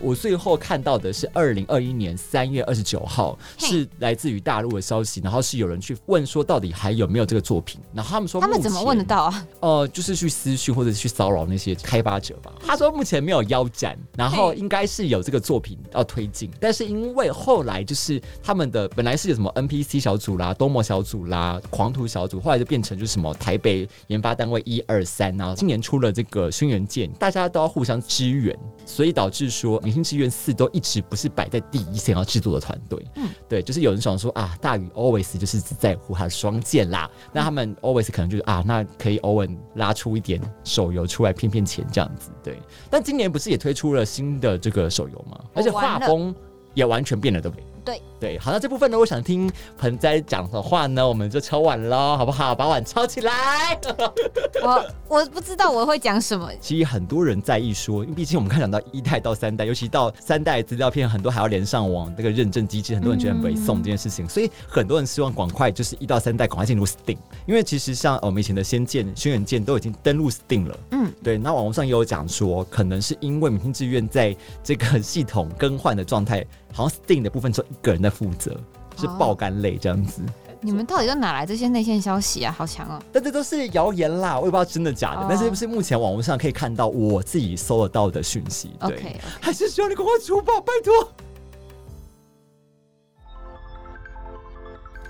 [0.00, 9.46] 我最后看到的是二零二一年三月二十九号，是来自于大陆的消息，然后是有人去问说到底还有没有这个作品，然后他们说他们怎么问得到啊？
[9.60, 12.50] 呃，就是去私讯或者去骚扰那些开发者吧。
[12.66, 29.78] 他说目前没有腰斩，然后应该是有这个作品要推进，但是因为后来就是他们的本来是有什么 NPC 小组啦、多模小组啦、狂徒小组，后来就变成就是什么台北研发单位一二三啊，今年出了这个轩辕剑，大家都要互相支援，所以导致说。
[29.90, 42.56] 明星志愿四都一直不是摆在第一线要制作的团队，嗯，对，就是有人想说啊，大宇 always 就是只在乎他的双剑啦，那他们 always 可能就是啊，那可以偶尔拉出一点手游出来骗骗钱这样子，对。
[42.88, 45.40] 但今年不是也推出了新的这个手游吗？
[45.54, 46.32] 而且画风
[46.72, 47.64] 也完全变了，对不对？
[47.84, 52.54] 对对，好，那这部分呢，我想听盆栽讲的话呢，我们就敲碗喽，好不好？
[52.54, 53.78] 把碗敲起来。
[54.62, 56.50] 我我不知道我会讲什么。
[56.60, 67.16] 其实很多人在意说，因为毕竟我们看讲到一代到三代，尤其到三代资料片，很多还要连上网，那个认证机制，很多人觉得很送这件事情，所以很多人希望赶快就是一到三代赶快进入 Steam，
[67.46, 70.78] 因为其实像我们以前的《仙剑》《轩辕剑》都已经登录 Steam 了。
[70.90, 71.38] 嗯，对。
[71.38, 76.44] 那网络上也有讲说，可能是因为明星志愿在这个系统更换的状态。
[76.72, 78.58] 好像 Steam 的部分只有一个人在负责，
[78.96, 80.22] 是爆肝类这样子。
[80.62, 82.54] 你们到底都哪来这些内线消息啊？
[82.56, 83.02] 好强哦！
[83.10, 85.26] 但这都是谣言啦，我也不知道真的假的。
[85.26, 88.70] 但是不是目前网络上可以看到我自己搜得到的讯息？
[88.80, 91.12] 对，还是需要你赶快出吧，拜托。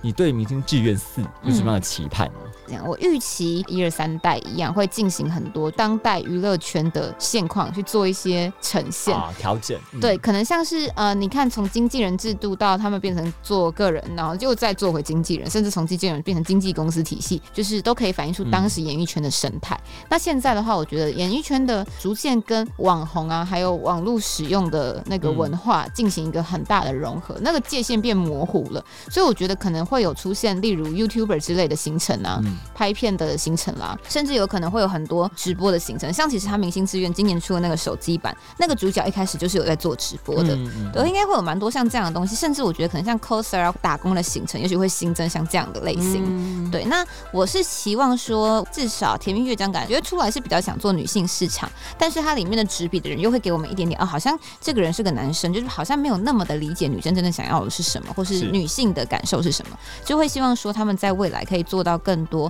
[0.01, 2.50] 你对《明星志愿四》有什么样的期盼呢？
[2.87, 9.79] 我预期一二三代一样会进行很多当代娱乐圈的现况去做一些呈现啊调整。
[10.01, 19.79] 对，可能像是呃，你看从经纪人制度到他们变成做个人，然后又再做回经纪人，甚至从经纪人变成经纪公司体系，就是都可以反映出当时演艺圈的生态。
[20.09, 28.85] 那现在的话，我觉得演艺圈的逐渐跟网红啊，还有网络使用的那个文化进行一个很大的融合，那个界限变模糊了。
[29.11, 32.43] 所以我觉得可能会有出现，例如 YouTuber 之类的形成啊。
[32.75, 36.11] 拍片的行程啦，甚至有可能会有很多直播的行程。
[36.13, 40.57] 像其实他《明星志愿》今年出的那个手机版，那个主角一开始就是有在做直播的，
[40.93, 42.35] 对，应该会有蛮多像这样的东西。
[42.35, 46.71] 甚至我觉得可能像 coser 打工的行程，也许会新增像这样的类型。
[46.71, 62.50] 对，那我是希望说，至少《甜蜜乐章》感觉出来是比较想做女性市场，但是它里面的执笔的人又会给我们一点点哦，好像这个人是个男生，就是好像没有那么的理解女生真正想要的是什么，或是女性的感受是什么，就会希望说他们在未来可以做到更多。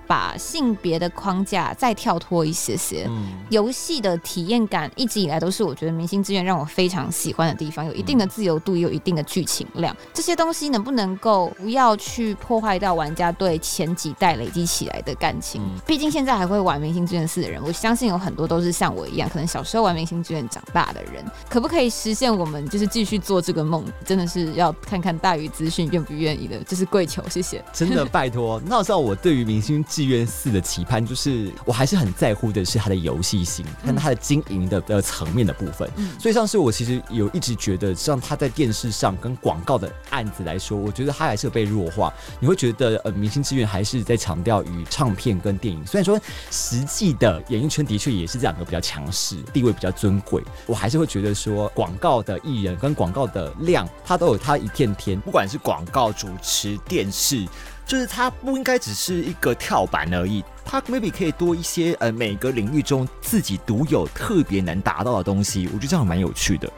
[0.11, 3.09] 把性别的框架再跳脱一些些，
[3.49, 9.95] 游戏的体验感一直以来都是我觉得《明星志愿》让我非常喜欢的地方，有一定的自由度，也有一定的剧情量。
[10.13, 15.61] 这些东西能不能够不要去破坏到玩家对前几代累积起来的感情？
[15.87, 21.23] 毕竟现在还会玩《明星志愿四》的人，我相信有很多都是像我一样，可能小时候玩《明星志愿》长大的人。
[21.47, 23.85] 可不可以实现我们就是继续做这个梦？
[24.05, 27.63] 真的是要看看大鱼资讯愿不愿意的，就是跪求，谢谢。
[27.71, 35.87] 真的拜托，那时候我对于《明星志志愿四的期盼就是，我还是很在乎的是它的游戏性，跟它的经营的呃层面的部分。
[35.97, 42.11] 嗯所以像是我其实有一直觉得，像它在电视上跟广告的案子来说，我觉得它还是被弱化。
[42.39, 45.85] 你会觉得呃，明星志愿还是在强调于唱片跟电影。
[45.85, 55.19] 虽然说实际的演艺圈的确也是这两个比较强势，地位比较尊贵，我还是会觉得说广告的艺人跟广告的量，它都有它一片天。
[55.21, 57.47] 不管是广告主持、电视。
[57.91, 66.71] 就是它不应该只是一个跳板而已，它 maybe 可以多一些呃每个领域中自己独有、特别难达到的东西，我觉得这样蛮有趣的。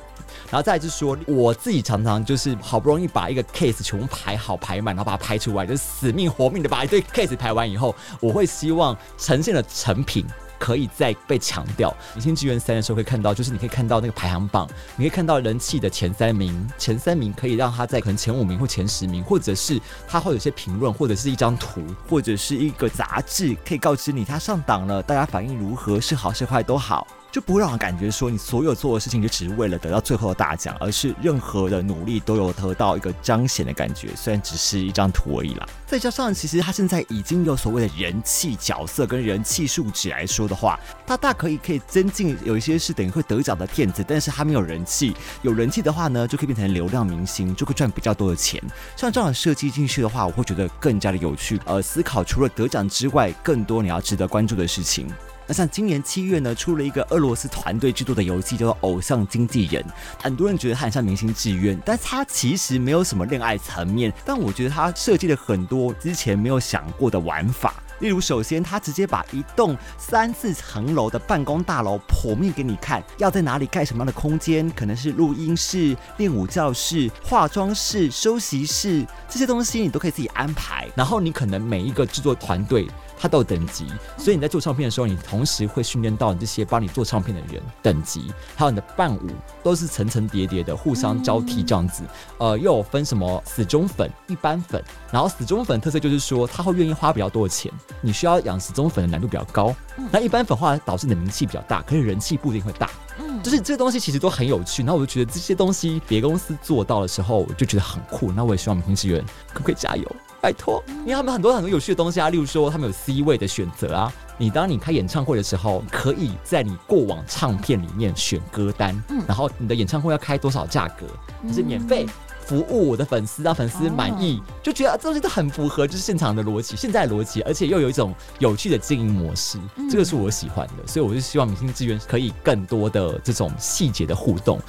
[0.49, 10.25] 然后再就是说，我自己常常就是好不容易把一个 case 全部排好排满，然后把它排出来，就是死命活命的把一堆 case 排完以后，我会希望呈现的成品。
[10.63, 27.05] 可以再被强调，《明星志愿三》的时候会看到，就是你可以看到那个排行榜，你可以看到人气的前三名，前三名可以让他在可能前五名或前十名，或者是他会有些评论，或者是一张图，或者是一个杂志，可以告知你他上档了，大家反应如何，是好是坏都好。
[27.33, 35.67] 就不会让人感觉说你所有做的事情就只是为了得到最后的大奖，而是任何的努力都有得到一个彰显的感觉，虽然只是一张图而已啦。
[35.87, 48.61] 再加上其实他现在已经有所谓的人气角色跟人气数值来说的话，他大可以可以增进有一些是等于会得奖的片子，但是他没有人气，有人气的话呢，就可以变成流量明星，就会赚比较多的钱。
[48.95, 51.59] 像这样的设计进去的话，我会觉得更加的有趣。
[51.65, 55.07] 呃，思考除了得奖之外，更多你要值得关注的事情。
[55.45, 59.83] 那像今年七月呢，出了一个俄罗斯团队制作的游戏，叫做《偶像经纪人》。
[60.21, 64.13] 很多人觉得它很像明星志愿，但它其实没有什么恋爱层面。
[64.25, 67.73] 但我觉得它设计了很多之前没有想过的玩法。
[67.99, 80.89] 例如，首先他直接把一栋三四层楼的办公大楼剖面给你看，要在哪里盖什么样的空间，可能是录音室、练舞教室、化妆室、休息室这些东西，你都可以自己安排。
[80.95, 82.87] 然后你可能每一个制作团队。
[83.17, 83.87] 它都有等级，
[84.17, 89.21] 所以你在做唱片的时候，你同时会训练到你这些帮你做唱片的人等级，还有你的伴舞
[89.63, 92.03] 都是层层叠叠的，互相交替这样子。
[92.37, 99.73] 呃，又有分什么死忠粉、一般粉，然后死忠粉特色就是说他会愿意花比较多的钱，你需要养死忠粉的难度比较高。
[100.11, 102.89] 那一般粉话导致你的名气比较大，可是人气不一定会大。
[103.19, 104.81] 嗯，就是这些东西其实都很有趣。
[104.81, 108.31] 那我就觉得这些东西别公司做到的时候，我就觉得很酷。
[108.31, 110.15] 那我也希望明星志愿可不可以加油？
[110.43, 114.11] 拜托，因为他们很多很多有趣的东西啊，例如说他们有 C 位的选择啊。
[114.37, 121.05] 你当你开演唱会的时候，可以在你过往唱片里面选歌单，嗯，然后你的演唱会要开多少价格，
[121.53, 122.05] 是免费
[122.45, 129.57] 服务我的粉丝，让粉丝满意，就觉得这东西都很符合就是现场的逻辑，现在的逻辑，而且又有一种有趣的经营模式，
[129.89, 134.59] 这个是我喜欢的，所以我就希望明星资源可以更多的这种细节的互动。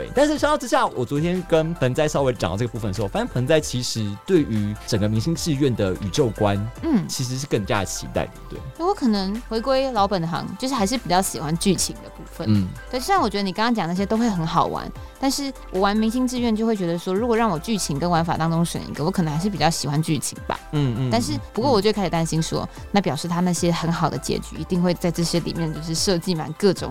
[0.00, 8.32] 对，但是相较之下，我昨天跟盆栽稍微讲到这个部分的时候，发现盆栽其实对于整个明星志愿的宇宙观，嗯，其实是更加期待的。
[8.48, 12.46] 对，我可能回归老本行，就是还是比较喜欢剧情的部分。
[12.48, 14.90] 嗯，对，虽然我觉得你刚刚讲那些都会很好玩，
[15.20, 20.58] 但是我玩明星志愿就会觉得说，如果让我剧情跟玩法当中选一个，我可能还是比较喜欢剧情吧。
[20.72, 21.10] 嗯嗯。
[21.10, 26.90] 但是不过我就开始担心说，那表示他那些很好的结局一定会在这些里面就是设计满各种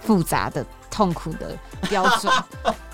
[0.00, 0.64] 复杂的。
[0.96, 1.54] 痛苦的
[1.90, 2.32] 标准，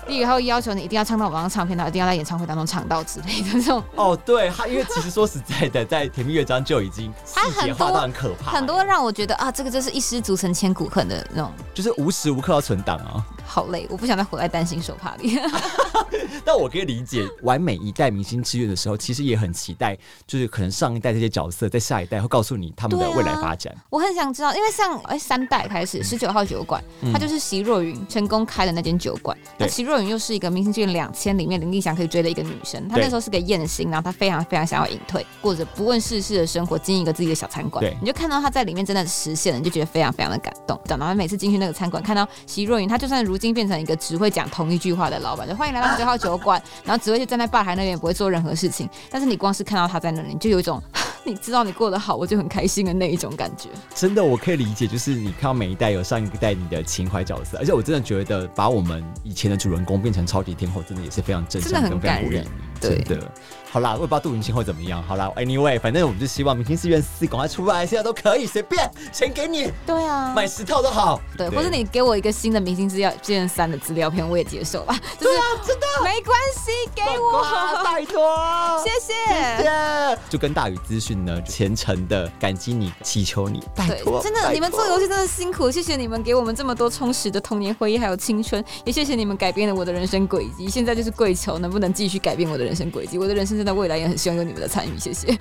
[0.05, 3.81] 第以后要求你一定要唱到某张唱片，他一定要在演唱会当中唱到之类的这种。
[3.95, 13.23] 哦，对，他因为其实说实在的，在《甜蜜乐章》就已经细节化到很可怕，很多让我觉得啊，这个真是一失足成千古恨的那种，就是无时无刻要存档啊。
[13.53, 15.39] 好累，我不想再活在担心手帕里。
[16.43, 19.95] 但我可以理解，完每一代明星志愿的时候，其实也很期待，
[20.25, 23.71] 就是可能上一代这些角色在下一代会告诉你他们的未来发展。
[23.91, 26.83] 我很想知道，因为像哎三代开始十九号酒馆，
[27.13, 29.37] 它就是席若云成功开的那间酒馆。
[29.59, 37.85] 那席若云又是一个明星志愿两千里面林立祥可以追的一个女生，她那时候是个艳星，然后她非常非常想要隐退，过着不问世事的生活，经营一个自己的小餐馆。
[38.01, 40.79] 你就看到她在里面真的实现了，你就觉得非常非常的感动。
[40.85, 48.89] 讲到每次进去那个餐馆，看到席若云，她就算如今变成一个只会讲同一句话的老板，就欢迎来到十九号酒馆，然后只会就站在吧台那边，不会做任何事情。
[49.11, 50.81] 但是你光是看到他在那里，就有一种
[51.25, 53.67] 你知道你过得好，我就很开心的那一种感觉。
[53.93, 62.45] 真的，我可以理解，就是你看到每一代有上一代你的情怀角色，而且我真的觉得把我们以前的主人公变成超级天后，真的也是非常真诚，很感人。
[62.79, 63.29] 真的。
[63.73, 65.01] 好啦，我也不知道杜云清会怎么样。
[65.01, 69.73] 好啦，Anyway，反正我们就希望明星志愿四赶快出来，现在都可以随便，钱给你。
[69.83, 71.19] 对啊，买十套都好。
[71.35, 74.95] 对，或者你给我一个新的明星资料志愿三的资料片，我也接受吧。
[75.17, 78.23] 对啊，真的没关系，给我，拜托，
[78.85, 80.19] 谢谢，谢谢。
[80.29, 84.21] 就跟大宇资讯呢，虔诚的感激你，祈求你，拜托。
[84.21, 90.69] 真的，你们做游戏真的辛苦，谢谢你们给我们这么多充实的童年回忆，还有青春，也谢谢你们改变了我的人生轨迹。
[90.69, 94.43] 现在就是跪求能不能继续改变我的人生轨迹，我的人生真的未来也很希望有。
[94.43, 95.39] 你们的参与，谢谢。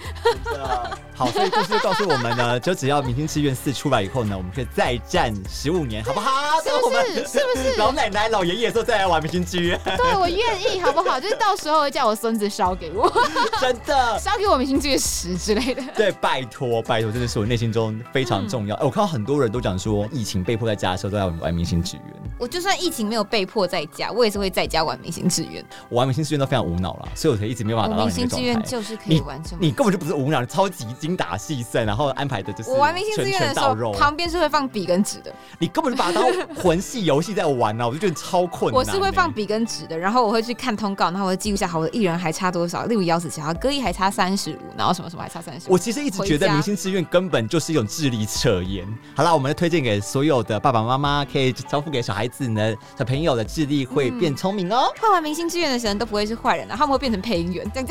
[1.13, 6.31] 好，所以就是告诉我们呢，就只要明星志愿四出来以后呢，我们可以再战十五年，好不好？
[6.63, 7.15] 是不是？
[7.27, 7.75] 是不是？
[7.83, 10.39] 老奶奶、老爷爷说再来玩明星志愿，对我愿
[10.73, 11.19] 意，好不好？
[11.19, 13.13] 就是到时候叫我孙子烧给我，
[13.61, 15.83] 真的 烧给我明星志愿十之类的。
[15.97, 18.77] 对，拜托，拜托，真的是我内心中非常重要。
[18.77, 22.15] 哎，我看到很多人都讲说，疫情被迫在家的时候都在玩明星志愿。
[22.39, 25.65] 我就算疫情没有被迫在家，我也是会在家玩明星志愿。
[25.89, 29.59] 我玩明星志愿都非常无脑了，所以我才一直没有办法到明星志愿就是可以完成。
[29.61, 35.35] 你根本就不是无脑，超级精打细算，然后安排的就是我玩明星志愿的时候，旁边是会放笔跟纸的。
[35.59, 38.79] 你根本就把它当魂系游戏在玩呢， 我就觉得超困难。
[38.79, 45.67] 我是会放笔跟纸的，然后我会去看通告，然后我会记录下好我的艺人还差多少，例如姚子乔歌艺还差三十五，然后什么什么还差三十。
[45.69, 48.87] 我其实一直觉得明星志愿根本就是一种智力测验。
[49.15, 54.93] 好了，我们推荐给所有的爸爸妈妈，可以交付给小孩子呢，小朋友的智力会变聪明哦。
[55.01, 57.89] 会玩明星志愿的人都不会是坏人，然后他们会变成配音员，这样。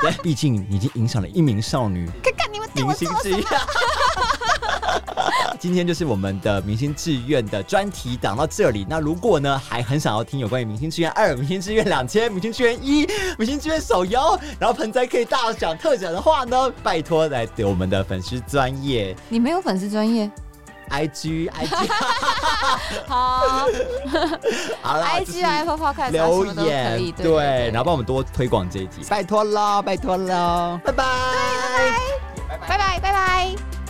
[0.00, 2.06] 对， 毕竟已经影响了一名少女。
[2.22, 3.40] 看看你们明星志愿。
[5.58, 8.86] 今天就是我们的明星志愿的专题讲到这里。
[8.88, 19.16] 那如果呢，还很想要听有关于明星志愿二、明星志愿两千、明星志愿一、明星志愿手游，然后盆栽可以大奖特奖的话呢，拜托来给我们的粉丝专业。
[19.30, 20.30] 你没有粉丝专业
[20.94, 21.74] I G I G，
[23.08, 23.66] 好，
[24.82, 31.04] 好了，I G Apple Podcast 留言对，然后帮我们多推广这一集，拜托了，拜托了，拜拜，
[32.48, 33.83] 拜拜，拜拜，拜拜。